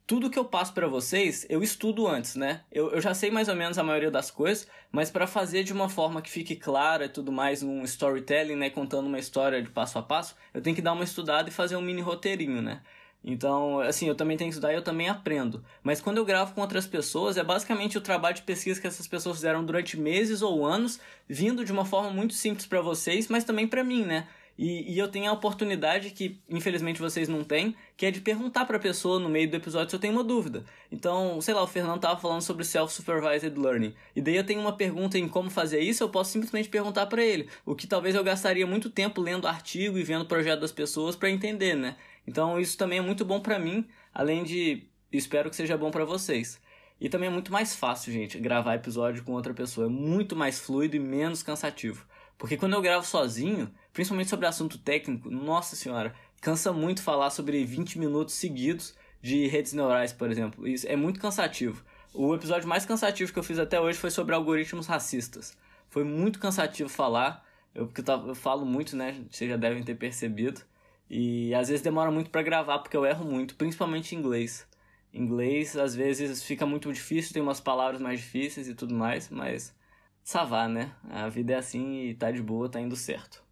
tudo 0.06 0.30
que 0.30 0.38
eu 0.38 0.44
passo 0.44 0.72
para 0.72 0.88
vocês, 0.88 1.46
eu 1.48 1.62
estudo 1.62 2.08
antes, 2.08 2.34
né? 2.34 2.62
Eu, 2.72 2.92
eu 2.92 3.00
já 3.00 3.14
sei 3.14 3.30
mais 3.30 3.48
ou 3.48 3.54
menos 3.54 3.78
a 3.78 3.82
maioria 3.84 4.10
das 4.10 4.30
coisas, 4.30 4.66
mas 4.90 5.10
para 5.10 5.26
fazer 5.26 5.62
de 5.62 5.72
uma 5.72 5.88
forma 5.88 6.22
que 6.22 6.30
fique 6.30 6.56
clara 6.56 7.04
e 7.04 7.08
tudo 7.08 7.30
mais, 7.30 7.62
um 7.62 7.82
storytelling, 7.84 8.56
né? 8.56 8.70
Contando 8.70 9.06
uma 9.06 9.18
história 9.18 9.62
de 9.62 9.70
passo 9.70 9.98
a 9.98 10.02
passo, 10.02 10.34
eu 10.54 10.62
tenho 10.62 10.74
que 10.74 10.82
dar 10.82 10.94
uma 10.94 11.04
estudada 11.04 11.48
e 11.48 11.52
fazer 11.52 11.76
um 11.76 11.82
mini 11.82 12.00
roteirinho, 12.00 12.62
né? 12.62 12.80
Então, 13.24 13.80
assim, 13.80 14.08
eu 14.08 14.14
também 14.14 14.36
tenho 14.36 14.48
que 14.48 14.54
estudar 14.54 14.72
e 14.72 14.76
eu 14.76 14.82
também 14.82 15.08
aprendo. 15.08 15.64
Mas 15.82 16.00
quando 16.00 16.18
eu 16.18 16.24
gravo 16.24 16.54
com 16.54 16.60
outras 16.60 16.86
pessoas, 16.86 17.36
é 17.36 17.44
basicamente 17.44 17.98
o 17.98 18.00
trabalho 18.00 18.36
de 18.36 18.42
pesquisa 18.42 18.80
que 18.80 18.86
essas 18.86 19.06
pessoas 19.06 19.36
fizeram 19.36 19.64
durante 19.64 19.98
meses 19.98 20.40
ou 20.40 20.64
anos, 20.64 21.00
vindo 21.28 21.64
de 21.64 21.72
uma 21.72 21.84
forma 21.84 22.10
muito 22.10 22.34
simples 22.34 22.66
para 22.66 22.80
vocês, 22.80 23.28
mas 23.28 23.44
também 23.44 23.66
para 23.66 23.84
mim, 23.84 24.04
né? 24.04 24.26
E, 24.58 24.92
e, 24.92 24.98
eu 24.98 25.06
tenho 25.06 25.30
a 25.30 25.32
oportunidade 25.32 26.10
que, 26.10 26.40
infelizmente, 26.50 27.00
vocês 27.00 27.28
não 27.28 27.44
têm, 27.44 27.76
que 27.96 28.04
é 28.04 28.10
de 28.10 28.20
perguntar 28.20 28.64
para 28.64 28.76
a 28.76 28.80
pessoa 28.80 29.20
no 29.20 29.28
meio 29.28 29.48
do 29.48 29.56
episódio 29.56 29.88
se 29.88 29.94
eu 29.94 30.00
tenho 30.00 30.12
uma 30.14 30.24
dúvida. 30.24 30.64
Então, 30.90 31.40
sei 31.40 31.54
lá, 31.54 31.62
o 31.62 31.66
Fernando 31.68 32.00
tava 32.00 32.20
falando 32.20 32.42
sobre 32.42 32.64
self-supervised 32.64 33.56
learning. 33.56 33.94
E 34.16 34.20
daí 34.20 34.34
eu 34.34 34.42
tenho 34.42 34.60
uma 34.60 34.72
pergunta 34.72 35.16
em 35.16 35.28
como 35.28 35.48
fazer 35.48 35.78
isso, 35.78 36.02
eu 36.02 36.08
posso 36.08 36.32
simplesmente 36.32 36.68
perguntar 36.68 37.06
para 37.06 37.24
ele. 37.24 37.48
O 37.64 37.76
que 37.76 37.86
talvez 37.86 38.16
eu 38.16 38.24
gastaria 38.24 38.66
muito 38.66 38.90
tempo 38.90 39.20
lendo 39.20 39.46
artigo 39.46 39.96
e 39.96 40.02
vendo 40.02 40.26
projeto 40.26 40.58
das 40.58 40.72
pessoas 40.72 41.14
para 41.14 41.30
entender, 41.30 41.76
né? 41.76 41.94
Então 42.28 42.60
isso 42.60 42.76
também 42.76 42.98
é 42.98 43.02
muito 43.02 43.24
bom 43.24 43.40
para 43.40 43.58
mim, 43.58 43.88
além 44.12 44.44
de 44.44 44.86
espero 45.10 45.48
que 45.48 45.56
seja 45.56 45.78
bom 45.78 45.90
para 45.90 46.04
vocês. 46.04 46.60
E 47.00 47.08
também 47.08 47.28
é 47.28 47.32
muito 47.32 47.50
mais 47.50 47.74
fácil, 47.74 48.12
gente, 48.12 48.38
gravar 48.38 48.74
episódio 48.74 49.24
com 49.24 49.32
outra 49.32 49.54
pessoa. 49.54 49.86
É 49.86 49.90
muito 49.90 50.36
mais 50.36 50.60
fluido 50.60 50.94
e 50.94 50.98
menos 50.98 51.42
cansativo. 51.42 52.06
Porque 52.36 52.58
quando 52.58 52.74
eu 52.74 52.82
gravo 52.82 53.06
sozinho, 53.06 53.72
principalmente 53.94 54.28
sobre 54.28 54.46
assunto 54.46 54.76
técnico, 54.76 55.30
nossa 55.30 55.74
senhora, 55.74 56.14
cansa 56.42 56.70
muito 56.70 57.02
falar 57.02 57.30
sobre 57.30 57.64
20 57.64 57.98
minutos 57.98 58.34
seguidos 58.34 58.94
de 59.22 59.46
redes 59.46 59.72
neurais, 59.72 60.12
por 60.12 60.30
exemplo. 60.30 60.68
Isso 60.68 60.86
é 60.86 60.96
muito 60.96 61.18
cansativo. 61.18 61.82
O 62.12 62.34
episódio 62.34 62.68
mais 62.68 62.84
cansativo 62.84 63.32
que 63.32 63.38
eu 63.38 63.42
fiz 63.42 63.58
até 63.58 63.80
hoje 63.80 63.98
foi 63.98 64.10
sobre 64.10 64.34
algoritmos 64.34 64.86
racistas. 64.86 65.56
Foi 65.88 66.04
muito 66.04 66.38
cansativo 66.38 66.90
falar 66.90 67.42
Eu, 67.74 67.86
porque 67.86 68.02
eu, 68.08 68.28
eu 68.28 68.34
falo 68.34 68.66
muito, 68.66 68.94
né? 68.96 69.24
Vocês 69.30 69.48
já 69.48 69.56
devem 69.56 69.82
ter 69.82 69.94
percebido. 69.94 70.60
E 71.10 71.54
às 71.54 71.68
vezes 71.68 71.82
demora 71.82 72.10
muito 72.10 72.30
para 72.30 72.42
gravar, 72.42 72.78
porque 72.80 72.96
eu 72.96 73.06
erro 73.06 73.24
muito, 73.24 73.54
principalmente 73.56 74.14
em 74.14 74.18
inglês. 74.18 74.66
Inglês, 75.12 75.76
às 75.76 75.94
vezes, 75.94 76.42
fica 76.42 76.66
muito 76.66 76.92
difícil, 76.92 77.32
tem 77.32 77.42
umas 77.42 77.60
palavras 77.60 78.00
mais 78.00 78.20
difíceis 78.20 78.68
e 78.68 78.74
tudo 78.74 78.94
mais, 78.94 79.30
mas 79.30 79.74
savá, 80.22 80.68
né? 80.68 80.92
A 81.08 81.28
vida 81.28 81.54
é 81.54 81.56
assim 81.56 82.02
e 82.02 82.14
tá 82.14 82.30
de 82.30 82.42
boa, 82.42 82.68
tá 82.68 82.80
indo 82.80 82.94
certo. 82.94 83.42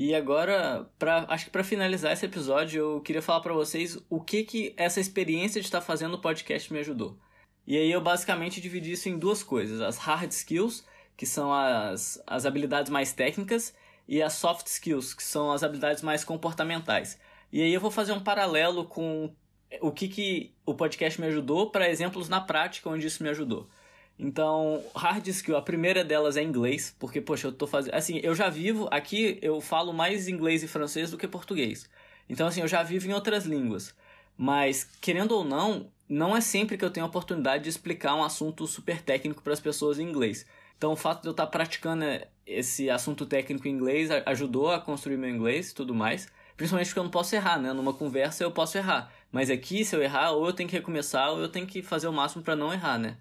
E 0.00 0.14
agora, 0.14 0.88
pra, 0.96 1.26
acho 1.28 1.46
que 1.46 1.50
para 1.50 1.64
finalizar 1.64 2.12
esse 2.12 2.24
episódio, 2.24 2.80
eu 2.80 3.00
queria 3.00 3.20
falar 3.20 3.40
para 3.40 3.52
vocês 3.52 3.98
o 4.08 4.20
que 4.20 4.44
que 4.44 4.72
essa 4.76 5.00
experiência 5.00 5.60
de 5.60 5.66
estar 5.66 5.80
fazendo 5.80 6.14
o 6.14 6.20
podcast 6.20 6.72
me 6.72 6.78
ajudou. 6.78 7.18
E 7.66 7.76
aí 7.76 7.90
eu 7.90 8.00
basicamente 8.00 8.60
dividi 8.60 8.92
isso 8.92 9.08
em 9.08 9.18
duas 9.18 9.42
coisas: 9.42 9.80
as 9.80 9.98
hard 9.98 10.30
skills, 10.30 10.86
que 11.18 11.26
são 11.26 11.52
as, 11.52 12.22
as 12.26 12.46
habilidades 12.46 12.90
mais 12.90 13.12
técnicas, 13.12 13.74
e 14.08 14.22
as 14.22 14.32
soft 14.32 14.66
skills, 14.68 15.12
que 15.12 15.22
são 15.22 15.52
as 15.52 15.62
habilidades 15.62 16.02
mais 16.02 16.24
comportamentais. 16.24 17.18
E 17.52 17.60
aí 17.60 17.74
eu 17.74 17.80
vou 17.80 17.90
fazer 17.90 18.12
um 18.12 18.20
paralelo 18.20 18.84
com 18.84 19.30
o 19.82 19.92
que, 19.92 20.08
que 20.08 20.54
o 20.64 20.74
podcast 20.74 21.20
me 21.20 21.26
ajudou 21.26 21.70
para 21.70 21.90
exemplos 21.90 22.28
na 22.28 22.40
prática 22.40 22.88
onde 22.88 23.06
isso 23.06 23.22
me 23.22 23.28
ajudou. 23.28 23.68
Então, 24.18 24.82
hard 24.94 25.26
skill, 25.28 25.56
a 25.56 25.62
primeira 25.62 26.04
delas 26.04 26.36
é 26.36 26.42
inglês, 26.42 26.94
porque, 26.98 27.20
poxa, 27.20 27.48
eu 27.48 27.52
tô 27.52 27.66
fazendo. 27.66 27.94
Assim, 27.94 28.18
eu 28.22 28.34
já 28.34 28.48
vivo. 28.48 28.88
Aqui 28.90 29.38
eu 29.42 29.60
falo 29.60 29.92
mais 29.92 30.26
inglês 30.26 30.62
e 30.62 30.68
francês 30.68 31.10
do 31.10 31.18
que 31.18 31.28
português. 31.28 31.88
Então, 32.28 32.46
assim, 32.46 32.60
eu 32.60 32.68
já 32.68 32.82
vivo 32.82 33.08
em 33.08 33.12
outras 33.12 33.44
línguas. 33.44 33.94
Mas, 34.36 34.84
querendo 35.00 35.32
ou 35.32 35.44
não, 35.44 35.90
não 36.08 36.36
é 36.36 36.40
sempre 36.40 36.78
que 36.78 36.84
eu 36.84 36.90
tenho 36.90 37.04
a 37.06 37.08
oportunidade 37.08 37.64
de 37.64 37.70
explicar 37.70 38.14
um 38.14 38.24
assunto 38.24 38.66
super 38.66 39.02
técnico 39.02 39.42
para 39.42 39.52
as 39.52 39.60
pessoas 39.60 39.98
em 39.98 40.08
inglês. 40.08 40.46
Então, 40.78 40.92
o 40.92 40.96
fato 40.96 41.22
de 41.22 41.28
eu 41.28 41.32
estar 41.32 41.48
praticando 41.48 42.04
esse 42.46 42.88
assunto 42.88 43.26
técnico 43.26 43.66
em 43.66 43.72
inglês 43.72 44.10
ajudou 44.24 44.70
a 44.70 44.80
construir 44.80 45.16
meu 45.16 45.28
inglês 45.28 45.70
e 45.70 45.74
tudo 45.74 45.92
mais. 45.92 46.28
Principalmente 46.56 46.88
porque 46.88 47.00
eu 47.00 47.04
não 47.04 47.10
posso 47.10 47.34
errar, 47.34 47.58
né? 47.58 47.72
Numa 47.72 47.92
conversa 47.92 48.44
eu 48.44 48.52
posso 48.52 48.78
errar. 48.78 49.12
Mas 49.30 49.50
aqui, 49.50 49.84
se 49.84 49.94
eu 49.94 50.02
errar, 50.02 50.30
ou 50.30 50.46
eu 50.46 50.52
tenho 50.52 50.68
que 50.68 50.76
recomeçar, 50.76 51.30
ou 51.30 51.40
eu 51.40 51.48
tenho 51.48 51.66
que 51.66 51.82
fazer 51.82 52.06
o 52.06 52.12
máximo 52.12 52.44
para 52.44 52.56
não 52.56 52.72
errar, 52.72 52.96
né? 52.96 53.16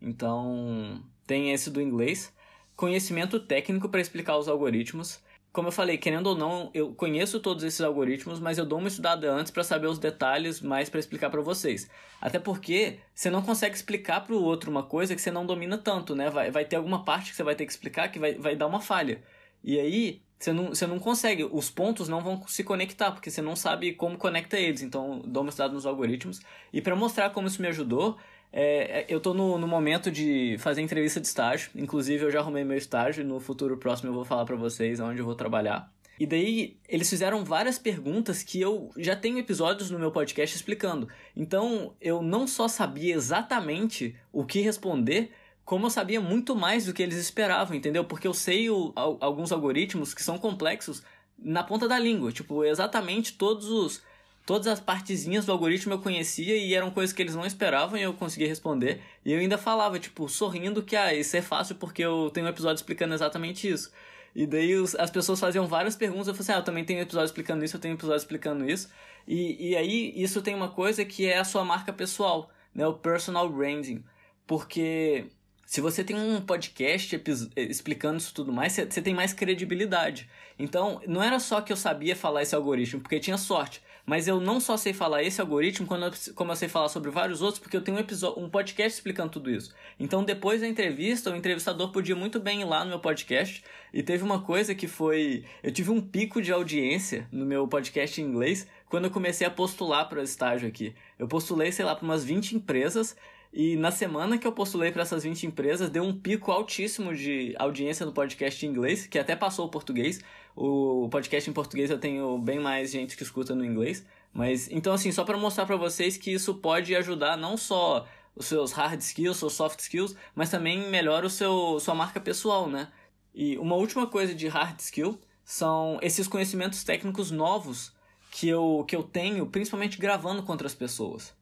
Então, 0.00 1.02
tem 1.26 1.52
esse 1.52 1.70
do 1.70 1.82
inglês. 1.82 2.34
Conhecimento 2.74 3.38
técnico 3.38 3.88
para 3.90 4.00
explicar 4.00 4.38
os 4.38 4.48
algoritmos. 4.48 5.20
Como 5.52 5.68
eu 5.68 5.72
falei, 5.72 5.98
querendo 5.98 6.28
ou 6.28 6.36
não, 6.36 6.70
eu 6.72 6.94
conheço 6.94 7.38
todos 7.38 7.62
esses 7.62 7.80
algoritmos, 7.82 8.40
mas 8.40 8.56
eu 8.56 8.64
dou 8.64 8.78
uma 8.78 8.88
estudada 8.88 9.30
antes 9.30 9.52
para 9.52 9.62
saber 9.62 9.86
os 9.86 9.98
detalhes 9.98 10.62
mais 10.62 10.88
para 10.88 10.98
explicar 10.98 11.28
para 11.28 11.42
vocês. 11.42 11.90
Até 12.22 12.38
porque 12.38 13.00
você 13.14 13.28
não 13.28 13.42
consegue 13.42 13.76
explicar 13.76 14.22
para 14.22 14.34
o 14.34 14.42
outro 14.42 14.70
uma 14.70 14.82
coisa 14.82 15.14
que 15.14 15.20
você 15.20 15.30
não 15.30 15.44
domina 15.44 15.76
tanto, 15.76 16.16
né? 16.16 16.30
Vai, 16.30 16.50
vai 16.50 16.64
ter 16.64 16.76
alguma 16.76 17.04
parte 17.04 17.30
que 17.30 17.36
você 17.36 17.42
vai 17.42 17.54
ter 17.54 17.66
que 17.66 17.72
explicar 17.72 18.10
que 18.10 18.18
vai, 18.18 18.34
vai 18.34 18.56
dar 18.56 18.66
uma 18.66 18.80
falha. 18.80 19.22
E 19.62 19.78
aí, 19.78 20.22
você 20.38 20.52
não, 20.54 20.68
você 20.68 20.86
não 20.86 20.98
consegue, 20.98 21.44
os 21.44 21.70
pontos 21.70 22.08
não 22.08 22.22
vão 22.22 22.42
se 22.48 22.64
conectar, 22.64 23.12
porque 23.12 23.30
você 23.30 23.42
não 23.42 23.54
sabe 23.54 23.92
como 23.92 24.16
conecta 24.16 24.58
eles. 24.58 24.80
Então, 24.80 25.20
dou 25.26 25.42
uma 25.42 25.50
estudada 25.50 25.74
nos 25.74 25.84
algoritmos. 25.84 26.40
E 26.72 26.80
para 26.80 26.96
mostrar 26.96 27.28
como 27.30 27.46
isso 27.46 27.60
me 27.60 27.68
ajudou, 27.68 28.16
é, 28.52 29.00
é, 29.00 29.06
eu 29.08 29.18
tô 29.18 29.32
no, 29.32 29.56
no 29.56 29.66
momento 29.66 30.10
de 30.10 30.56
fazer 30.58 30.82
entrevista 30.82 31.20
de 31.20 31.26
estágio. 31.26 31.70
Inclusive, 31.74 32.24
eu 32.24 32.30
já 32.30 32.40
arrumei 32.40 32.64
meu 32.64 32.76
estágio. 32.76 33.24
No 33.24 33.40
futuro 33.40 33.78
próximo, 33.78 34.10
eu 34.10 34.14
vou 34.14 34.24
falar 34.24 34.44
para 34.44 34.56
vocês 34.56 35.00
onde 35.00 35.20
eu 35.20 35.24
vou 35.24 35.34
trabalhar. 35.34 35.90
E 36.20 36.26
daí, 36.26 36.76
eles 36.86 37.08
fizeram 37.08 37.44
várias 37.44 37.78
perguntas 37.78 38.42
que 38.42 38.60
eu 38.60 38.90
já 38.96 39.16
tenho 39.16 39.38
episódios 39.38 39.90
no 39.90 39.98
meu 39.98 40.12
podcast 40.12 40.54
explicando. 40.54 41.08
Então, 41.34 41.94
eu 42.00 42.22
não 42.22 42.46
só 42.46 42.68
sabia 42.68 43.14
exatamente 43.14 44.14
o 44.30 44.44
que 44.44 44.60
responder, 44.60 45.32
como 45.64 45.86
eu 45.86 45.90
sabia 45.90 46.20
muito 46.20 46.54
mais 46.54 46.84
do 46.84 46.92
que 46.92 47.02
eles 47.02 47.16
esperavam, 47.16 47.74
entendeu? 47.74 48.04
Porque 48.04 48.28
eu 48.28 48.34
sei 48.34 48.68
o, 48.68 48.92
alguns 48.94 49.50
algoritmos 49.50 50.12
que 50.12 50.22
são 50.22 50.36
complexos 50.36 51.02
na 51.38 51.64
ponta 51.64 51.88
da 51.88 51.98
língua. 51.98 52.30
Tipo, 52.30 52.62
exatamente 52.64 53.32
todos 53.32 53.68
os 53.70 54.02
todas 54.44 54.66
as 54.66 54.80
partezinhas 54.80 55.46
do 55.46 55.52
algoritmo 55.52 55.94
eu 55.94 55.98
conhecia 55.98 56.56
e 56.56 56.74
eram 56.74 56.90
coisas 56.90 57.14
que 57.14 57.22
eles 57.22 57.34
não 57.34 57.46
esperavam 57.46 57.98
e 57.98 58.02
eu 58.02 58.12
conseguia 58.12 58.48
responder. 58.48 59.00
E 59.24 59.32
eu 59.32 59.38
ainda 59.38 59.56
falava, 59.56 59.98
tipo, 59.98 60.28
sorrindo 60.28 60.82
que, 60.82 60.96
ah, 60.96 61.14
isso 61.14 61.36
é 61.36 61.42
fácil 61.42 61.76
porque 61.76 62.02
eu 62.02 62.30
tenho 62.32 62.46
um 62.46 62.50
episódio 62.50 62.76
explicando 62.76 63.14
exatamente 63.14 63.68
isso. 63.68 63.92
E 64.34 64.46
daí 64.46 64.74
os, 64.76 64.94
as 64.94 65.10
pessoas 65.10 65.38
faziam 65.38 65.66
várias 65.66 65.94
perguntas, 65.94 66.28
eu 66.28 66.34
falei 66.34 66.42
assim, 66.44 66.52
ah, 66.52 66.60
eu 66.60 66.64
também 66.64 66.84
tenho 66.84 67.00
episódio 67.00 67.26
explicando 67.26 67.64
isso, 67.64 67.76
eu 67.76 67.80
tenho 67.80 67.94
episódio 67.94 68.18
explicando 68.18 68.68
isso. 68.68 68.90
E, 69.28 69.70
e 69.70 69.76
aí 69.76 70.12
isso 70.16 70.42
tem 70.42 70.54
uma 70.54 70.70
coisa 70.70 71.04
que 71.04 71.26
é 71.26 71.38
a 71.38 71.44
sua 71.44 71.64
marca 71.64 71.92
pessoal, 71.92 72.50
né, 72.74 72.86
o 72.86 72.94
personal 72.94 73.48
branding. 73.48 74.02
Porque 74.46 75.26
se 75.66 75.80
você 75.80 76.02
tem 76.02 76.16
um 76.16 76.40
podcast 76.40 77.20
explicando 77.56 78.18
isso 78.18 78.34
tudo 78.34 78.52
mais, 78.52 78.72
você 78.72 79.00
tem 79.00 79.14
mais 79.14 79.32
credibilidade. 79.32 80.28
Então, 80.58 81.00
não 81.06 81.22
era 81.22 81.38
só 81.38 81.60
que 81.60 81.72
eu 81.72 81.76
sabia 81.76 82.16
falar 82.16 82.42
esse 82.42 82.54
algoritmo, 82.54 83.00
porque 83.00 83.20
tinha 83.20 83.38
sorte. 83.38 83.82
Mas 84.04 84.26
eu 84.26 84.40
não 84.40 84.58
só 84.58 84.76
sei 84.76 84.92
falar 84.92 85.22
esse 85.22 85.40
algoritmo, 85.40 85.86
como 85.86 86.52
eu, 86.52 86.56
sei 86.56 86.68
falar 86.68 86.88
sobre 86.88 87.10
vários 87.10 87.40
outros, 87.40 87.60
porque 87.60 87.76
eu 87.76 87.82
tenho 87.82 87.96
um, 87.96 88.00
episódio, 88.00 88.42
um 88.42 88.48
podcast 88.48 88.98
explicando 88.98 89.30
tudo 89.30 89.50
isso. 89.50 89.72
Então, 89.98 90.24
depois 90.24 90.60
da 90.60 90.66
entrevista, 90.66 91.30
o 91.30 91.36
entrevistador 91.36 91.92
podia 91.92 92.16
muito 92.16 92.40
bem 92.40 92.62
ir 92.62 92.64
lá 92.64 92.82
no 92.84 92.90
meu 92.90 92.98
podcast. 92.98 93.62
E 93.92 94.02
teve 94.02 94.24
uma 94.24 94.42
coisa 94.42 94.74
que 94.74 94.88
foi. 94.88 95.44
Eu 95.62 95.70
tive 95.70 95.90
um 95.90 96.00
pico 96.00 96.42
de 96.42 96.52
audiência 96.52 97.28
no 97.30 97.46
meu 97.46 97.68
podcast 97.68 98.20
em 98.20 98.24
inglês 98.24 98.66
quando 98.92 99.06
eu 99.06 99.10
comecei 99.10 99.46
a 99.46 99.50
postular 99.50 100.06
para 100.06 100.20
o 100.20 100.22
estágio 100.22 100.68
aqui. 100.68 100.94
Eu 101.18 101.26
postulei, 101.26 101.72
sei 101.72 101.82
lá, 101.82 101.96
para 101.96 102.04
umas 102.04 102.22
20 102.22 102.56
empresas. 102.56 103.16
E 103.50 103.74
na 103.74 103.90
semana 103.90 104.36
que 104.36 104.46
eu 104.46 104.52
postulei 104.52 104.92
para 104.92 105.00
essas 105.00 105.22
20 105.22 105.46
empresas, 105.46 105.88
deu 105.88 106.02
um 106.02 106.14
pico 106.14 106.52
altíssimo 106.52 107.16
de 107.16 107.54
audiência 107.58 108.04
no 108.04 108.12
podcast 108.12 108.66
em 108.66 108.68
inglês, 108.68 109.06
que 109.06 109.18
até 109.18 109.34
passou 109.34 109.64
o 109.64 109.70
português. 109.70 110.20
O 110.54 111.08
podcast 111.10 111.48
em 111.48 111.54
português 111.54 111.90
eu 111.90 111.96
tenho 111.96 112.36
bem 112.36 112.60
mais 112.60 112.90
gente 112.90 113.16
que 113.16 113.22
escuta 113.22 113.54
no 113.54 113.64
inglês. 113.64 114.04
Mas 114.30 114.70
então 114.70 114.92
assim, 114.92 115.10
só 115.10 115.24
para 115.24 115.38
mostrar 115.38 115.64
para 115.64 115.76
vocês 115.76 116.18
que 116.18 116.30
isso 116.30 116.56
pode 116.56 116.94
ajudar 116.94 117.38
não 117.38 117.56
só 117.56 118.06
os 118.36 118.44
seus 118.44 118.72
hard 118.72 119.00
skills, 119.00 119.38
seus 119.38 119.54
soft 119.54 119.80
skills, 119.80 120.14
mas 120.34 120.50
também 120.50 120.90
melhora 120.90 121.26
o 121.26 121.30
seu 121.30 121.80
sua 121.80 121.94
marca 121.94 122.20
pessoal, 122.20 122.68
né? 122.68 122.92
E 123.34 123.56
uma 123.56 123.74
última 123.74 124.06
coisa 124.06 124.34
de 124.34 124.48
hard 124.48 124.78
skill 124.80 125.18
são 125.42 125.98
esses 126.02 126.28
conhecimentos 126.28 126.84
técnicos 126.84 127.30
novos 127.30 127.91
que 128.32 128.48
eu, 128.48 128.82
que 128.88 128.96
eu 128.96 129.02
tenho, 129.02 129.46
principalmente 129.46 129.98
gravando 129.98 130.42
com 130.42 130.52
outras 130.52 130.74
pessoas. 130.74 131.34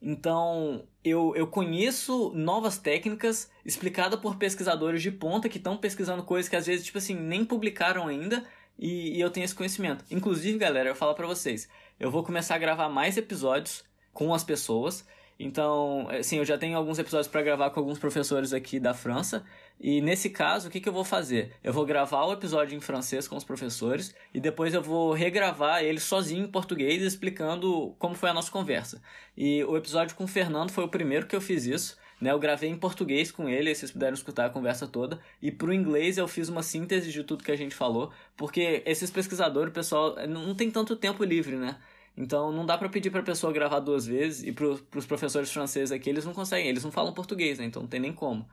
Então, 0.00 0.86
eu, 1.02 1.34
eu 1.34 1.46
conheço 1.46 2.32
novas 2.34 2.76
técnicas 2.76 3.50
explicadas 3.64 4.20
por 4.20 4.36
pesquisadores 4.36 5.00
de 5.00 5.10
ponta 5.10 5.48
que 5.48 5.56
estão 5.56 5.78
pesquisando 5.78 6.22
coisas 6.22 6.46
que 6.46 6.54
às 6.54 6.66
vezes, 6.66 6.84
tipo 6.84 6.98
assim, 6.98 7.14
nem 7.14 7.46
publicaram 7.46 8.06
ainda 8.06 8.44
e, 8.78 9.16
e 9.16 9.20
eu 9.22 9.30
tenho 9.30 9.46
esse 9.46 9.54
conhecimento. 9.54 10.04
Inclusive, 10.10 10.58
galera, 10.58 10.90
eu 10.90 10.94
falo 10.94 11.14
para 11.14 11.26
vocês, 11.26 11.66
eu 11.98 12.10
vou 12.10 12.22
começar 12.22 12.56
a 12.56 12.58
gravar 12.58 12.90
mais 12.90 13.16
episódios 13.16 13.82
com 14.12 14.34
as 14.34 14.44
pessoas 14.44 15.06
então, 15.38 16.06
assim, 16.10 16.38
eu 16.38 16.44
já 16.44 16.56
tenho 16.56 16.76
alguns 16.76 16.98
episódios 16.98 17.26
para 17.26 17.42
gravar 17.42 17.70
com 17.70 17.80
alguns 17.80 17.98
professores 17.98 18.52
aqui 18.52 18.78
da 18.78 18.94
França. 18.94 19.44
E 19.80 20.00
nesse 20.00 20.30
caso, 20.30 20.68
o 20.68 20.70
que, 20.70 20.80
que 20.80 20.88
eu 20.88 20.92
vou 20.92 21.04
fazer? 21.04 21.52
Eu 21.62 21.72
vou 21.72 21.84
gravar 21.84 22.24
o 22.24 22.32
episódio 22.32 22.76
em 22.76 22.80
francês 22.80 23.26
com 23.26 23.36
os 23.36 23.42
professores 23.42 24.14
e 24.32 24.40
depois 24.40 24.72
eu 24.72 24.80
vou 24.80 25.12
regravar 25.12 25.82
ele 25.82 25.98
sozinho 25.98 26.44
em 26.44 26.50
português 26.50 27.02
explicando 27.02 27.94
como 27.98 28.14
foi 28.14 28.30
a 28.30 28.34
nossa 28.34 28.50
conversa. 28.50 29.02
E 29.36 29.64
o 29.64 29.76
episódio 29.76 30.14
com 30.14 30.24
o 30.24 30.28
Fernando 30.28 30.70
foi 30.70 30.84
o 30.84 30.88
primeiro 30.88 31.26
que 31.26 31.34
eu 31.34 31.40
fiz 31.40 31.66
isso. 31.66 31.98
Né, 32.20 32.30
eu 32.30 32.38
gravei 32.38 32.70
em 32.70 32.76
português 32.76 33.32
com 33.32 33.48
ele, 33.48 33.74
vocês 33.74 33.90
puderam 33.90 34.14
escutar 34.14 34.46
a 34.46 34.50
conversa 34.50 34.86
toda. 34.86 35.18
E 35.42 35.50
pro 35.50 35.74
inglês 35.74 36.16
eu 36.16 36.28
fiz 36.28 36.48
uma 36.48 36.62
síntese 36.62 37.10
de 37.10 37.24
tudo 37.24 37.42
que 37.42 37.50
a 37.50 37.56
gente 37.56 37.74
falou, 37.74 38.12
porque 38.36 38.82
esses 38.86 39.10
pesquisadores, 39.10 39.72
pessoal, 39.72 40.14
não 40.28 40.54
tem 40.54 40.70
tanto 40.70 40.94
tempo 40.94 41.24
livre, 41.24 41.56
né? 41.56 41.76
Então 42.16 42.52
não 42.52 42.64
dá 42.64 42.78
para 42.78 42.88
pedir 42.88 43.10
para 43.10 43.20
a 43.20 43.24
pessoa 43.24 43.52
gravar 43.52 43.80
duas 43.80 44.06
vezes 44.06 44.46
e 44.46 44.52
para 44.52 44.66
os 44.66 45.06
professores 45.06 45.50
franceses 45.50 45.90
aqui 45.90 46.08
eles 46.08 46.24
não 46.24 46.32
conseguem, 46.32 46.68
eles 46.68 46.84
não 46.84 46.92
falam 46.92 47.12
português, 47.12 47.58
né? 47.58 47.64
Então 47.64 47.82
não 47.82 47.88
tem 47.88 48.00
nem 48.00 48.12
como. 48.12 48.48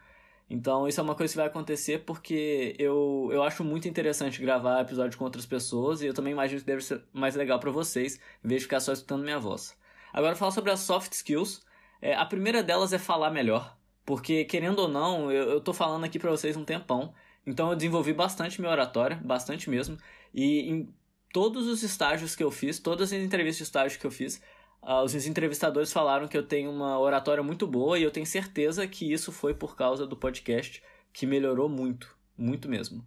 Então 0.49 0.87
isso 0.87 0.99
é 0.99 1.03
uma 1.03 1.15
coisa 1.15 1.31
que 1.31 1.37
vai 1.37 1.47
acontecer 1.47 1.99
porque 1.99 2.75
eu, 2.77 3.29
eu 3.31 3.43
acho 3.43 3.63
muito 3.63 3.87
interessante 3.87 4.41
gravar 4.41 4.81
episódio 4.81 5.17
com 5.17 5.23
outras 5.23 5.45
pessoas 5.45 6.01
e 6.01 6.07
eu 6.07 6.13
também 6.13 6.33
imagino 6.33 6.59
que 6.59 6.65
deve 6.65 6.81
ser 6.81 7.03
mais 7.13 7.35
legal 7.35 7.59
para 7.59 7.71
vocês, 7.71 8.19
em 8.43 8.47
vez 8.47 8.61
de 8.61 8.65
ficar 8.65 8.79
só 8.79 8.91
escutando 8.91 9.23
minha 9.23 9.39
voz. 9.39 9.77
Agora 10.11 10.35
falar 10.35 10.51
sobre 10.51 10.71
as 10.71 10.81
soft 10.81 11.13
skills. 11.13 11.61
É, 12.01 12.15
a 12.15 12.25
primeira 12.25 12.63
delas 12.63 12.91
é 12.91 12.97
falar 12.97 13.29
melhor, 13.29 13.77
porque 14.05 14.43
querendo 14.43 14.79
ou 14.79 14.87
não, 14.87 15.31
eu, 15.31 15.51
eu 15.51 15.61
tô 15.61 15.71
falando 15.71 16.03
aqui 16.03 16.17
para 16.17 16.31
vocês 16.31 16.57
um 16.57 16.65
tempão. 16.65 17.13
Então 17.45 17.69
eu 17.69 17.75
desenvolvi 17.75 18.11
bastante 18.11 18.59
minha 18.59 18.71
oratória, 18.71 19.19
bastante 19.23 19.69
mesmo. 19.69 19.97
E 20.33 20.69
em 20.69 20.93
todos 21.31 21.67
os 21.67 21.83
estágios 21.83 22.35
que 22.35 22.43
eu 22.43 22.51
fiz, 22.51 22.79
todas 22.79 23.11
as 23.13 23.19
entrevistas 23.19 23.57
de 23.57 23.63
estágio 23.63 23.99
que 23.99 24.05
eu 24.05 24.11
fiz, 24.11 24.41
uh, 24.83 25.03
os 25.03 25.13
entrevistadores 25.25 25.91
falaram 25.91 26.27
que 26.27 26.37
eu 26.37 26.43
tenho 26.43 26.71
uma 26.71 26.99
oratória 26.99 27.43
muito 27.43 27.65
boa 27.65 27.97
e 27.97 28.03
eu 28.03 28.11
tenho 28.11 28.25
certeza 28.25 28.87
que 28.87 29.11
isso 29.11 29.31
foi 29.31 29.53
por 29.53 29.75
causa 29.75 30.05
do 30.05 30.15
podcast, 30.15 30.83
que 31.13 31.25
melhorou 31.25 31.69
muito, 31.69 32.15
muito 32.37 32.69
mesmo. 32.69 33.05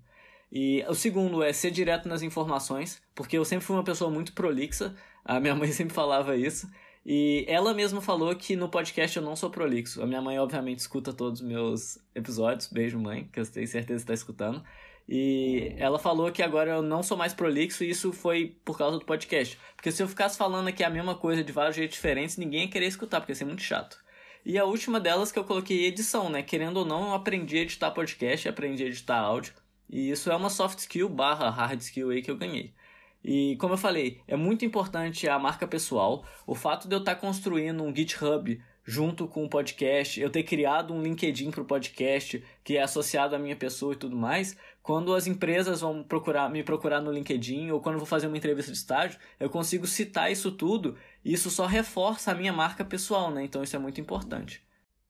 E 0.51 0.85
o 0.89 0.95
segundo 0.95 1.43
é 1.43 1.53
ser 1.53 1.71
direto 1.71 2.09
nas 2.09 2.23
informações, 2.23 3.03
porque 3.15 3.37
eu 3.37 3.45
sempre 3.45 3.65
fui 3.65 3.77
uma 3.77 3.85
pessoa 3.85 4.11
muito 4.11 4.33
prolixa, 4.33 4.95
a 5.25 5.41
minha 5.41 5.55
mãe 5.55 5.71
sempre 5.73 5.95
falava 5.95 6.37
isso, 6.37 6.69
E 7.07 7.45
ela 7.49 7.75
mesma 7.75 8.01
falou 8.01 8.35
que 8.35 8.57
no 8.57 8.69
podcast 8.69 9.17
eu 9.17 9.23
não 9.23 9.37
sou 9.37 9.51
prolixo. 9.51 10.03
A 10.03 10.07
minha 10.07 10.23
mãe, 10.23 10.39
obviamente, 10.39 10.79
escuta 10.79 11.13
todos 11.13 11.41
os 11.41 11.47
meus 11.47 11.99
episódios. 12.15 12.67
Beijo, 12.73 12.99
mãe, 12.99 13.29
que 13.31 13.41
eu 13.41 13.47
tenho 13.47 13.69
certeza 13.69 13.99
que 13.99 14.05
está 14.05 14.15
escutando. 14.15 14.65
E 15.09 15.75
ela 15.77 15.99
falou 15.99 16.33
que 16.33 16.43
agora 16.43 16.71
eu 16.71 16.83
não 16.83 17.03
sou 17.03 17.17
mais 17.17 17.35
prolixo 17.35 17.85
e 17.85 17.91
isso 17.91 18.13
foi 18.13 18.57
por 18.65 18.79
causa 18.79 18.99
do 18.99 19.05
podcast. 19.05 19.59
Porque 19.77 19.93
se 19.93 20.03
eu 20.03 20.09
ficasse 20.09 20.39
falando 20.39 20.69
aqui 20.69 20.83
a 20.83 20.91
mesma 20.91 21.15
coisa 21.15 21.45
de 21.45 21.53
vários 21.53 21.77
jeitos 21.77 21.97
diferentes, 21.97 22.37
ninguém 22.37 22.63
ia 22.63 22.71
querer 22.71 22.87
escutar, 22.87 23.21
porque 23.21 23.33
ia 23.33 23.37
ser 23.37 23.45
muito 23.45 23.63
chato. 23.63 24.03
E 24.45 24.59
a 24.59 24.65
última 24.65 25.01
delas 25.01 25.33
que 25.33 25.39
eu 25.39 25.45
coloquei 25.45 25.87
edição, 25.87 26.29
né? 26.29 26.43
Querendo 26.43 26.79
ou 26.79 26.85
não, 26.85 27.09
eu 27.09 27.15
aprendi 27.15 27.59
a 27.59 27.63
editar 27.63 27.91
podcast, 27.91 28.49
aprendi 28.49 28.85
a 28.85 28.87
editar 28.87 29.19
áudio. 29.19 29.55
E 29.89 30.11
isso 30.11 30.31
é 30.31 30.37
uma 30.37 30.51
soft 30.51 30.79
skill 30.79 31.09
barra 31.09 31.51
hard 31.51 31.81
skill 31.81 32.11
aí 32.11 32.23
que 32.23 32.31
eu 32.31 32.37
ganhei. 32.37 32.75
E 33.23 33.57
como 33.57 33.73
eu 33.73 33.79
falei, 33.79 34.21
é 34.29 34.37
muito 34.37 34.65
importante 34.65 35.27
a 35.27 35.39
marca 35.39 35.67
pessoal. 35.67 36.27
O 36.47 36.55
fato 36.55 36.87
de 36.89 36.95
eu 36.95 36.99
estar 36.99 37.15
construindo 37.15 37.83
um 37.83 37.95
GitHub 37.95 38.61
junto 38.85 39.27
com 39.27 39.45
o 39.45 39.49
podcast, 39.49 40.21
eu 40.21 40.29
ter 40.29 40.43
criado 40.43 40.93
um 40.93 41.03
LinkedIn 41.03 41.51
para 41.51 41.63
o 41.63 41.65
podcast 41.65 42.45
que 42.63 42.77
é 42.77 42.83
associado 42.83 43.35
à 43.35 43.39
minha 43.39 43.57
pessoa 43.57 43.95
e 43.95 43.97
tudo 43.97 44.15
mais, 44.15 44.57
quando 44.83 45.15
as 45.15 45.27
empresas 45.27 45.81
vão 45.81 46.03
procurar 46.03 46.51
me 46.51 46.63
procurar 46.63 47.01
no 47.01 47.11
LinkedIn 47.11 47.71
ou 47.71 47.81
quando 47.81 47.95
eu 47.95 48.01
vou 48.01 48.07
fazer 48.07 48.27
uma 48.27 48.37
entrevista 48.37 48.71
de 48.71 48.77
estágio, 48.77 49.19
eu 49.41 49.49
consigo 49.49 49.87
citar 49.87 50.31
isso 50.31 50.53
tudo 50.53 50.97
e 51.25 51.33
isso 51.33 51.51
só 51.51 51.65
reforça 51.65 52.31
a 52.31 52.35
minha 52.35 52.53
marca 52.53 52.85
pessoal, 52.85 53.31
né? 53.31 53.43
Então 53.43 53.63
isso 53.63 53.75
é 53.75 53.79
muito 53.79 54.01
importante. 54.01 54.63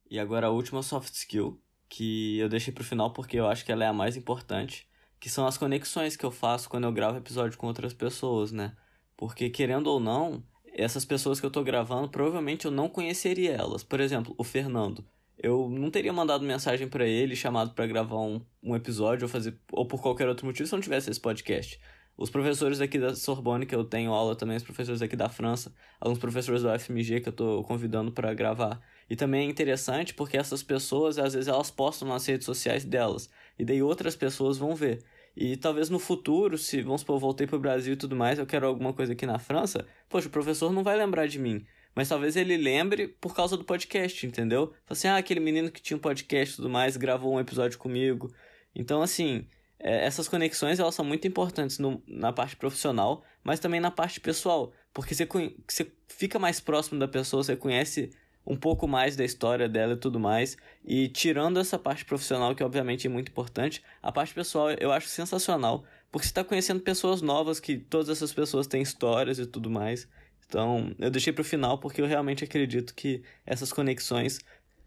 E 0.08 0.18
agora 0.18 0.46
a 0.46 0.50
última 0.50 0.82
soft 0.82 1.12
skill 1.12 1.60
que 1.88 2.38
eu 2.38 2.48
deixei 2.48 2.72
para 2.72 2.82
o 2.82 2.86
final 2.86 3.12
porque 3.12 3.38
eu 3.38 3.48
acho 3.48 3.64
que 3.64 3.72
ela 3.72 3.84
é 3.84 3.88
a 3.88 3.92
mais 3.92 4.16
importante, 4.16 4.88
que 5.18 5.28
são 5.28 5.46
as 5.46 5.58
conexões 5.58 6.16
que 6.16 6.24
eu 6.24 6.30
faço 6.30 6.68
quando 6.68 6.84
eu 6.84 6.92
gravo 6.92 7.18
episódio 7.18 7.58
com 7.58 7.66
outras 7.66 7.92
pessoas, 7.92 8.52
né? 8.52 8.76
Porque 9.16 9.50
querendo 9.50 9.88
ou 9.88 9.98
não, 9.98 10.44
essas 10.74 11.04
pessoas 11.04 11.40
que 11.40 11.46
eu 11.46 11.50
tô 11.50 11.62
gravando, 11.62 12.08
provavelmente 12.08 12.64
eu 12.64 12.70
não 12.70 12.88
conheceria 12.88 13.52
elas. 13.52 13.82
Por 13.82 14.00
exemplo, 14.00 14.34
o 14.36 14.44
Fernando. 14.44 15.04
Eu 15.38 15.68
não 15.68 15.90
teria 15.90 16.12
mandado 16.12 16.44
mensagem 16.44 16.88
para 16.88 17.06
ele, 17.06 17.36
chamado 17.36 17.74
para 17.74 17.86
gravar 17.86 18.20
um, 18.20 18.40
um 18.62 18.74
episódio 18.74 19.24
ou 19.24 19.28
fazer 19.28 19.58
ou 19.72 19.86
por 19.86 20.00
qualquer 20.00 20.28
outro 20.28 20.46
motivo 20.46 20.66
se 20.66 20.74
eu 20.74 20.76
não 20.76 20.82
tivesse 20.82 21.10
esse 21.10 21.20
podcast. 21.20 21.80
Os 22.16 22.30
professores 22.30 22.80
aqui 22.80 22.98
da 22.98 23.14
Sorbonne 23.14 23.66
que 23.66 23.74
eu 23.74 23.84
tenho 23.84 24.12
aula 24.12 24.36
também, 24.36 24.56
os 24.56 24.62
professores 24.62 25.02
aqui 25.02 25.16
da 25.16 25.28
França, 25.28 25.74
alguns 26.00 26.18
professores 26.18 26.62
do 26.62 26.70
UFMG 26.70 27.20
que 27.20 27.28
eu 27.28 27.32
tô 27.32 27.64
convidando 27.64 28.12
para 28.12 28.32
gravar. 28.32 28.80
E 29.10 29.16
também 29.16 29.46
é 29.46 29.50
interessante 29.50 30.14
porque 30.14 30.36
essas 30.36 30.62
pessoas, 30.62 31.18
às 31.18 31.34
vezes, 31.34 31.48
elas 31.48 31.72
postam 31.72 32.08
nas 32.08 32.24
redes 32.24 32.46
sociais 32.46 32.84
delas. 32.84 33.28
E 33.58 33.64
daí 33.64 33.82
outras 33.82 34.14
pessoas 34.14 34.56
vão 34.56 34.76
ver. 34.76 35.04
E 35.36 35.56
talvez 35.56 35.90
no 35.90 35.98
futuro, 35.98 36.56
se, 36.56 36.80
vamos 36.82 37.00
supor, 37.00 37.16
eu 37.16 37.20
voltei 37.20 37.46
pro 37.46 37.58
Brasil 37.58 37.94
e 37.94 37.96
tudo 37.96 38.14
mais, 38.14 38.38
eu 38.38 38.46
quero 38.46 38.66
alguma 38.66 38.92
coisa 38.92 39.12
aqui 39.12 39.26
na 39.26 39.38
França, 39.38 39.86
poxa, 40.08 40.28
o 40.28 40.30
professor 40.30 40.72
não 40.72 40.84
vai 40.84 40.96
lembrar 40.96 41.26
de 41.26 41.38
mim. 41.38 41.64
Mas 41.94 42.08
talvez 42.08 42.36
ele 42.36 42.56
lembre 42.56 43.08
por 43.08 43.34
causa 43.34 43.56
do 43.56 43.64
podcast, 43.64 44.26
entendeu? 44.26 44.68
Fala 44.68 44.76
assim, 44.90 45.08
ah, 45.08 45.16
aquele 45.16 45.40
menino 45.40 45.70
que 45.70 45.80
tinha 45.80 45.96
um 45.96 46.00
podcast 46.00 46.54
e 46.54 46.56
tudo 46.56 46.68
mais, 46.68 46.96
gravou 46.96 47.32
um 47.32 47.40
episódio 47.40 47.78
comigo. 47.78 48.32
Então, 48.74 49.00
assim, 49.00 49.46
é, 49.78 50.04
essas 50.04 50.26
conexões, 50.26 50.80
elas 50.80 50.94
são 50.94 51.04
muito 51.04 51.26
importantes 51.28 51.78
no, 51.78 52.02
na 52.06 52.32
parte 52.32 52.56
profissional, 52.56 53.22
mas 53.44 53.60
também 53.60 53.80
na 53.80 53.90
parte 53.90 54.20
pessoal. 54.20 54.72
Porque 54.92 55.14
você, 55.14 55.28
você 55.68 55.92
fica 56.08 56.38
mais 56.38 56.58
próximo 56.58 56.98
da 56.98 57.06
pessoa, 57.06 57.44
você 57.44 57.56
conhece 57.56 58.10
um 58.46 58.56
pouco 58.56 58.86
mais 58.86 59.16
da 59.16 59.24
história 59.24 59.68
dela 59.68 59.94
e 59.94 59.96
tudo 59.96 60.20
mais. 60.20 60.56
E 60.84 61.08
tirando 61.08 61.58
essa 61.58 61.78
parte 61.78 62.04
profissional, 62.04 62.54
que 62.54 62.62
obviamente 62.62 63.06
é 63.06 63.10
muito 63.10 63.30
importante, 63.30 63.82
a 64.02 64.12
parte 64.12 64.34
pessoal 64.34 64.70
eu 64.72 64.92
acho 64.92 65.08
sensacional, 65.08 65.84
porque 66.10 66.26
você 66.26 66.30
está 66.30 66.44
conhecendo 66.44 66.80
pessoas 66.80 67.22
novas, 67.22 67.58
que 67.58 67.78
todas 67.78 68.08
essas 68.08 68.32
pessoas 68.32 68.66
têm 68.66 68.82
histórias 68.82 69.38
e 69.38 69.46
tudo 69.46 69.70
mais. 69.70 70.08
Então, 70.46 70.94
eu 70.98 71.10
deixei 71.10 71.32
para 71.32 71.42
o 71.42 71.44
final 71.44 71.78
porque 71.78 72.00
eu 72.00 72.06
realmente 72.06 72.44
acredito 72.44 72.94
que 72.94 73.22
essas 73.46 73.72
conexões 73.72 74.38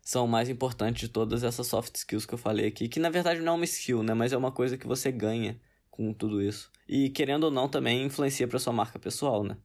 são 0.01 0.23
o 0.23 0.27
mais 0.27 0.47
importantes 0.47 1.01
de 1.01 1.09
todas 1.09 1.43
essas 1.43 1.67
soft 1.67 1.95
skills 1.95 2.25
que 2.25 2.33
eu 2.33 2.37
falei 2.37 2.67
aqui, 2.67 2.87
que 2.87 2.99
na 2.99 3.09
verdade 3.09 3.41
não 3.41 3.53
é 3.53 3.55
uma 3.55 3.65
skill, 3.65 4.03
né, 4.03 4.13
mas 4.13 4.31
é 4.31 4.37
uma 4.37 4.51
coisa 4.51 4.77
que 4.77 4.87
você 4.87 5.11
ganha 5.11 5.59
com 5.91 6.13
tudo 6.13 6.41
isso. 6.41 6.71
E 6.87 7.09
querendo 7.09 7.45
ou 7.45 7.51
não 7.51 7.67
também 7.67 8.05
influencia 8.05 8.47
para 8.47 8.59
sua 8.59 8.71
marca 8.71 8.97
pessoal, 8.97 9.43
né? 9.43 9.57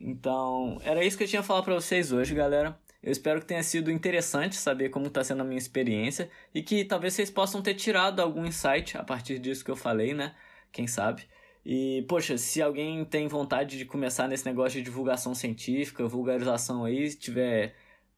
Então, 0.00 0.80
era 0.82 1.04
isso 1.04 1.16
que 1.16 1.22
eu 1.24 1.28
tinha 1.28 1.40
a 1.40 1.44
falar 1.44 1.62
para 1.62 1.74
vocês 1.74 2.10
hoje, 2.10 2.34
galera. 2.34 2.76
Eu 3.04 3.12
espero 3.12 3.38
que 3.38 3.46
tenha 3.46 3.62
sido 3.62 3.90
interessante 3.90 4.56
saber 4.56 4.88
como 4.88 5.08
está 5.08 5.22
sendo 5.22 5.42
a 5.42 5.44
minha 5.44 5.58
experiência 5.58 6.30
e 6.54 6.62
que 6.62 6.86
talvez 6.86 7.12
vocês 7.12 7.30
possam 7.30 7.60
ter 7.60 7.74
tirado 7.74 8.18
algum 8.20 8.46
insight 8.46 8.96
a 8.96 9.04
partir 9.04 9.38
disso 9.38 9.62
que 9.62 9.70
eu 9.70 9.76
falei, 9.76 10.14
né? 10.14 10.34
Quem 10.72 10.86
sabe? 10.86 11.24
E, 11.66 12.02
poxa, 12.08 12.38
se 12.38 12.62
alguém 12.62 13.04
tem 13.04 13.28
vontade 13.28 13.76
de 13.76 13.84
começar 13.84 14.26
nesse 14.26 14.46
negócio 14.46 14.78
de 14.78 14.84
divulgação 14.84 15.34
científica, 15.34 16.08
vulgarização 16.08 16.82
aí, 16.82 17.10
se 17.10 17.18
tiver 17.18 17.74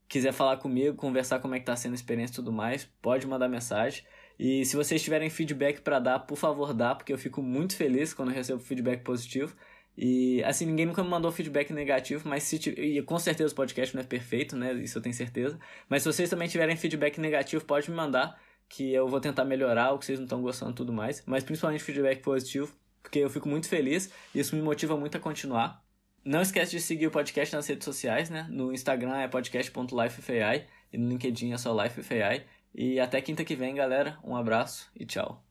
quiser 0.09 0.33
falar 0.33 0.59
comigo, 0.59 0.96
conversar 0.96 1.40
como 1.40 1.57
é 1.57 1.59
que 1.59 1.66
tá 1.66 1.75
sendo 1.75 1.92
a 1.92 1.96
experiência 1.96 2.35
e 2.35 2.37
tudo 2.37 2.53
mais, 2.53 2.85
pode 3.03 3.27
mandar 3.27 3.49
mensagem. 3.49 4.05
E 4.38 4.64
se 4.64 4.77
vocês 4.77 5.03
tiverem 5.03 5.29
feedback 5.29 5.81
para 5.81 5.99
dar, 5.99 6.20
por 6.20 6.37
favor, 6.37 6.72
dá, 6.72 6.94
porque 6.94 7.12
eu 7.12 7.18
fico 7.18 7.42
muito 7.42 7.75
feliz 7.75 8.14
quando 8.14 8.29
eu 8.29 8.37
recebo 8.37 8.61
feedback 8.61 9.03
positivo. 9.03 9.57
E 9.96 10.42
assim, 10.44 10.66
ninguém 10.66 10.85
nunca 10.85 11.02
me 11.02 11.09
mandou 11.09 11.32
feedback 11.32 11.72
negativo, 11.72 12.28
mas 12.28 12.42
se 12.42 12.56
e 12.70 13.00
com 13.02 13.18
certeza 13.18 13.52
o 13.52 13.56
podcast 13.56 13.94
não 13.94 14.02
é 14.02 14.06
perfeito, 14.06 14.56
né? 14.56 14.72
Isso 14.74 14.98
eu 14.98 15.02
tenho 15.02 15.14
certeza. 15.14 15.59
Mas 15.88 16.02
se 16.02 16.12
vocês 16.12 16.28
também 16.28 16.48
tiverem 16.48 16.76
feedback 16.76 17.18
negativo, 17.18 17.64
pode 17.64 17.90
me 17.90 17.96
mandar, 17.96 18.38
que 18.68 18.92
eu 18.92 19.09
vou 19.09 19.20
tentar 19.20 19.44
melhorar 19.44 19.92
o 19.92 19.98
que 19.98 20.04
vocês 20.04 20.18
não 20.18 20.26
estão 20.26 20.42
gostando 20.42 20.72
e 20.72 20.74
tudo 20.74 20.92
mais. 20.92 21.22
Mas 21.26 21.44
principalmente 21.44 21.82
feedback 21.82 22.20
positivo, 22.22 22.72
porque 23.02 23.20
eu 23.20 23.30
fico 23.30 23.48
muito 23.48 23.68
feliz 23.68 24.12
e 24.35 24.40
isso 24.40 24.54
me 24.54 24.62
motiva 24.62 24.96
muito 24.96 25.16
a 25.16 25.20
continuar. 25.20 25.82
Não 26.24 26.42
esquece 26.42 26.72
de 26.72 26.80
seguir 26.80 27.06
o 27.06 27.11
podcast 27.11 27.54
nas 27.54 27.66
redes 27.66 27.85
sociais, 27.85 28.28
né? 28.28 28.46
No 28.50 28.72
Instagram 28.72 29.16
é 29.16 29.28
podcast.lifefai 29.28 30.66
e 30.92 30.98
no 30.98 31.09
LinkedIn 31.09 31.52
é 31.52 31.56
só 31.56 31.72
lifefai. 31.82 32.44
E 32.74 32.98
até 33.00 33.20
quinta 33.22 33.44
que 33.44 33.54
vem, 33.54 33.74
galera. 33.74 34.18
Um 34.24 34.37
abraço 34.37 34.90
e 34.94 35.06
tchau. 35.06 35.45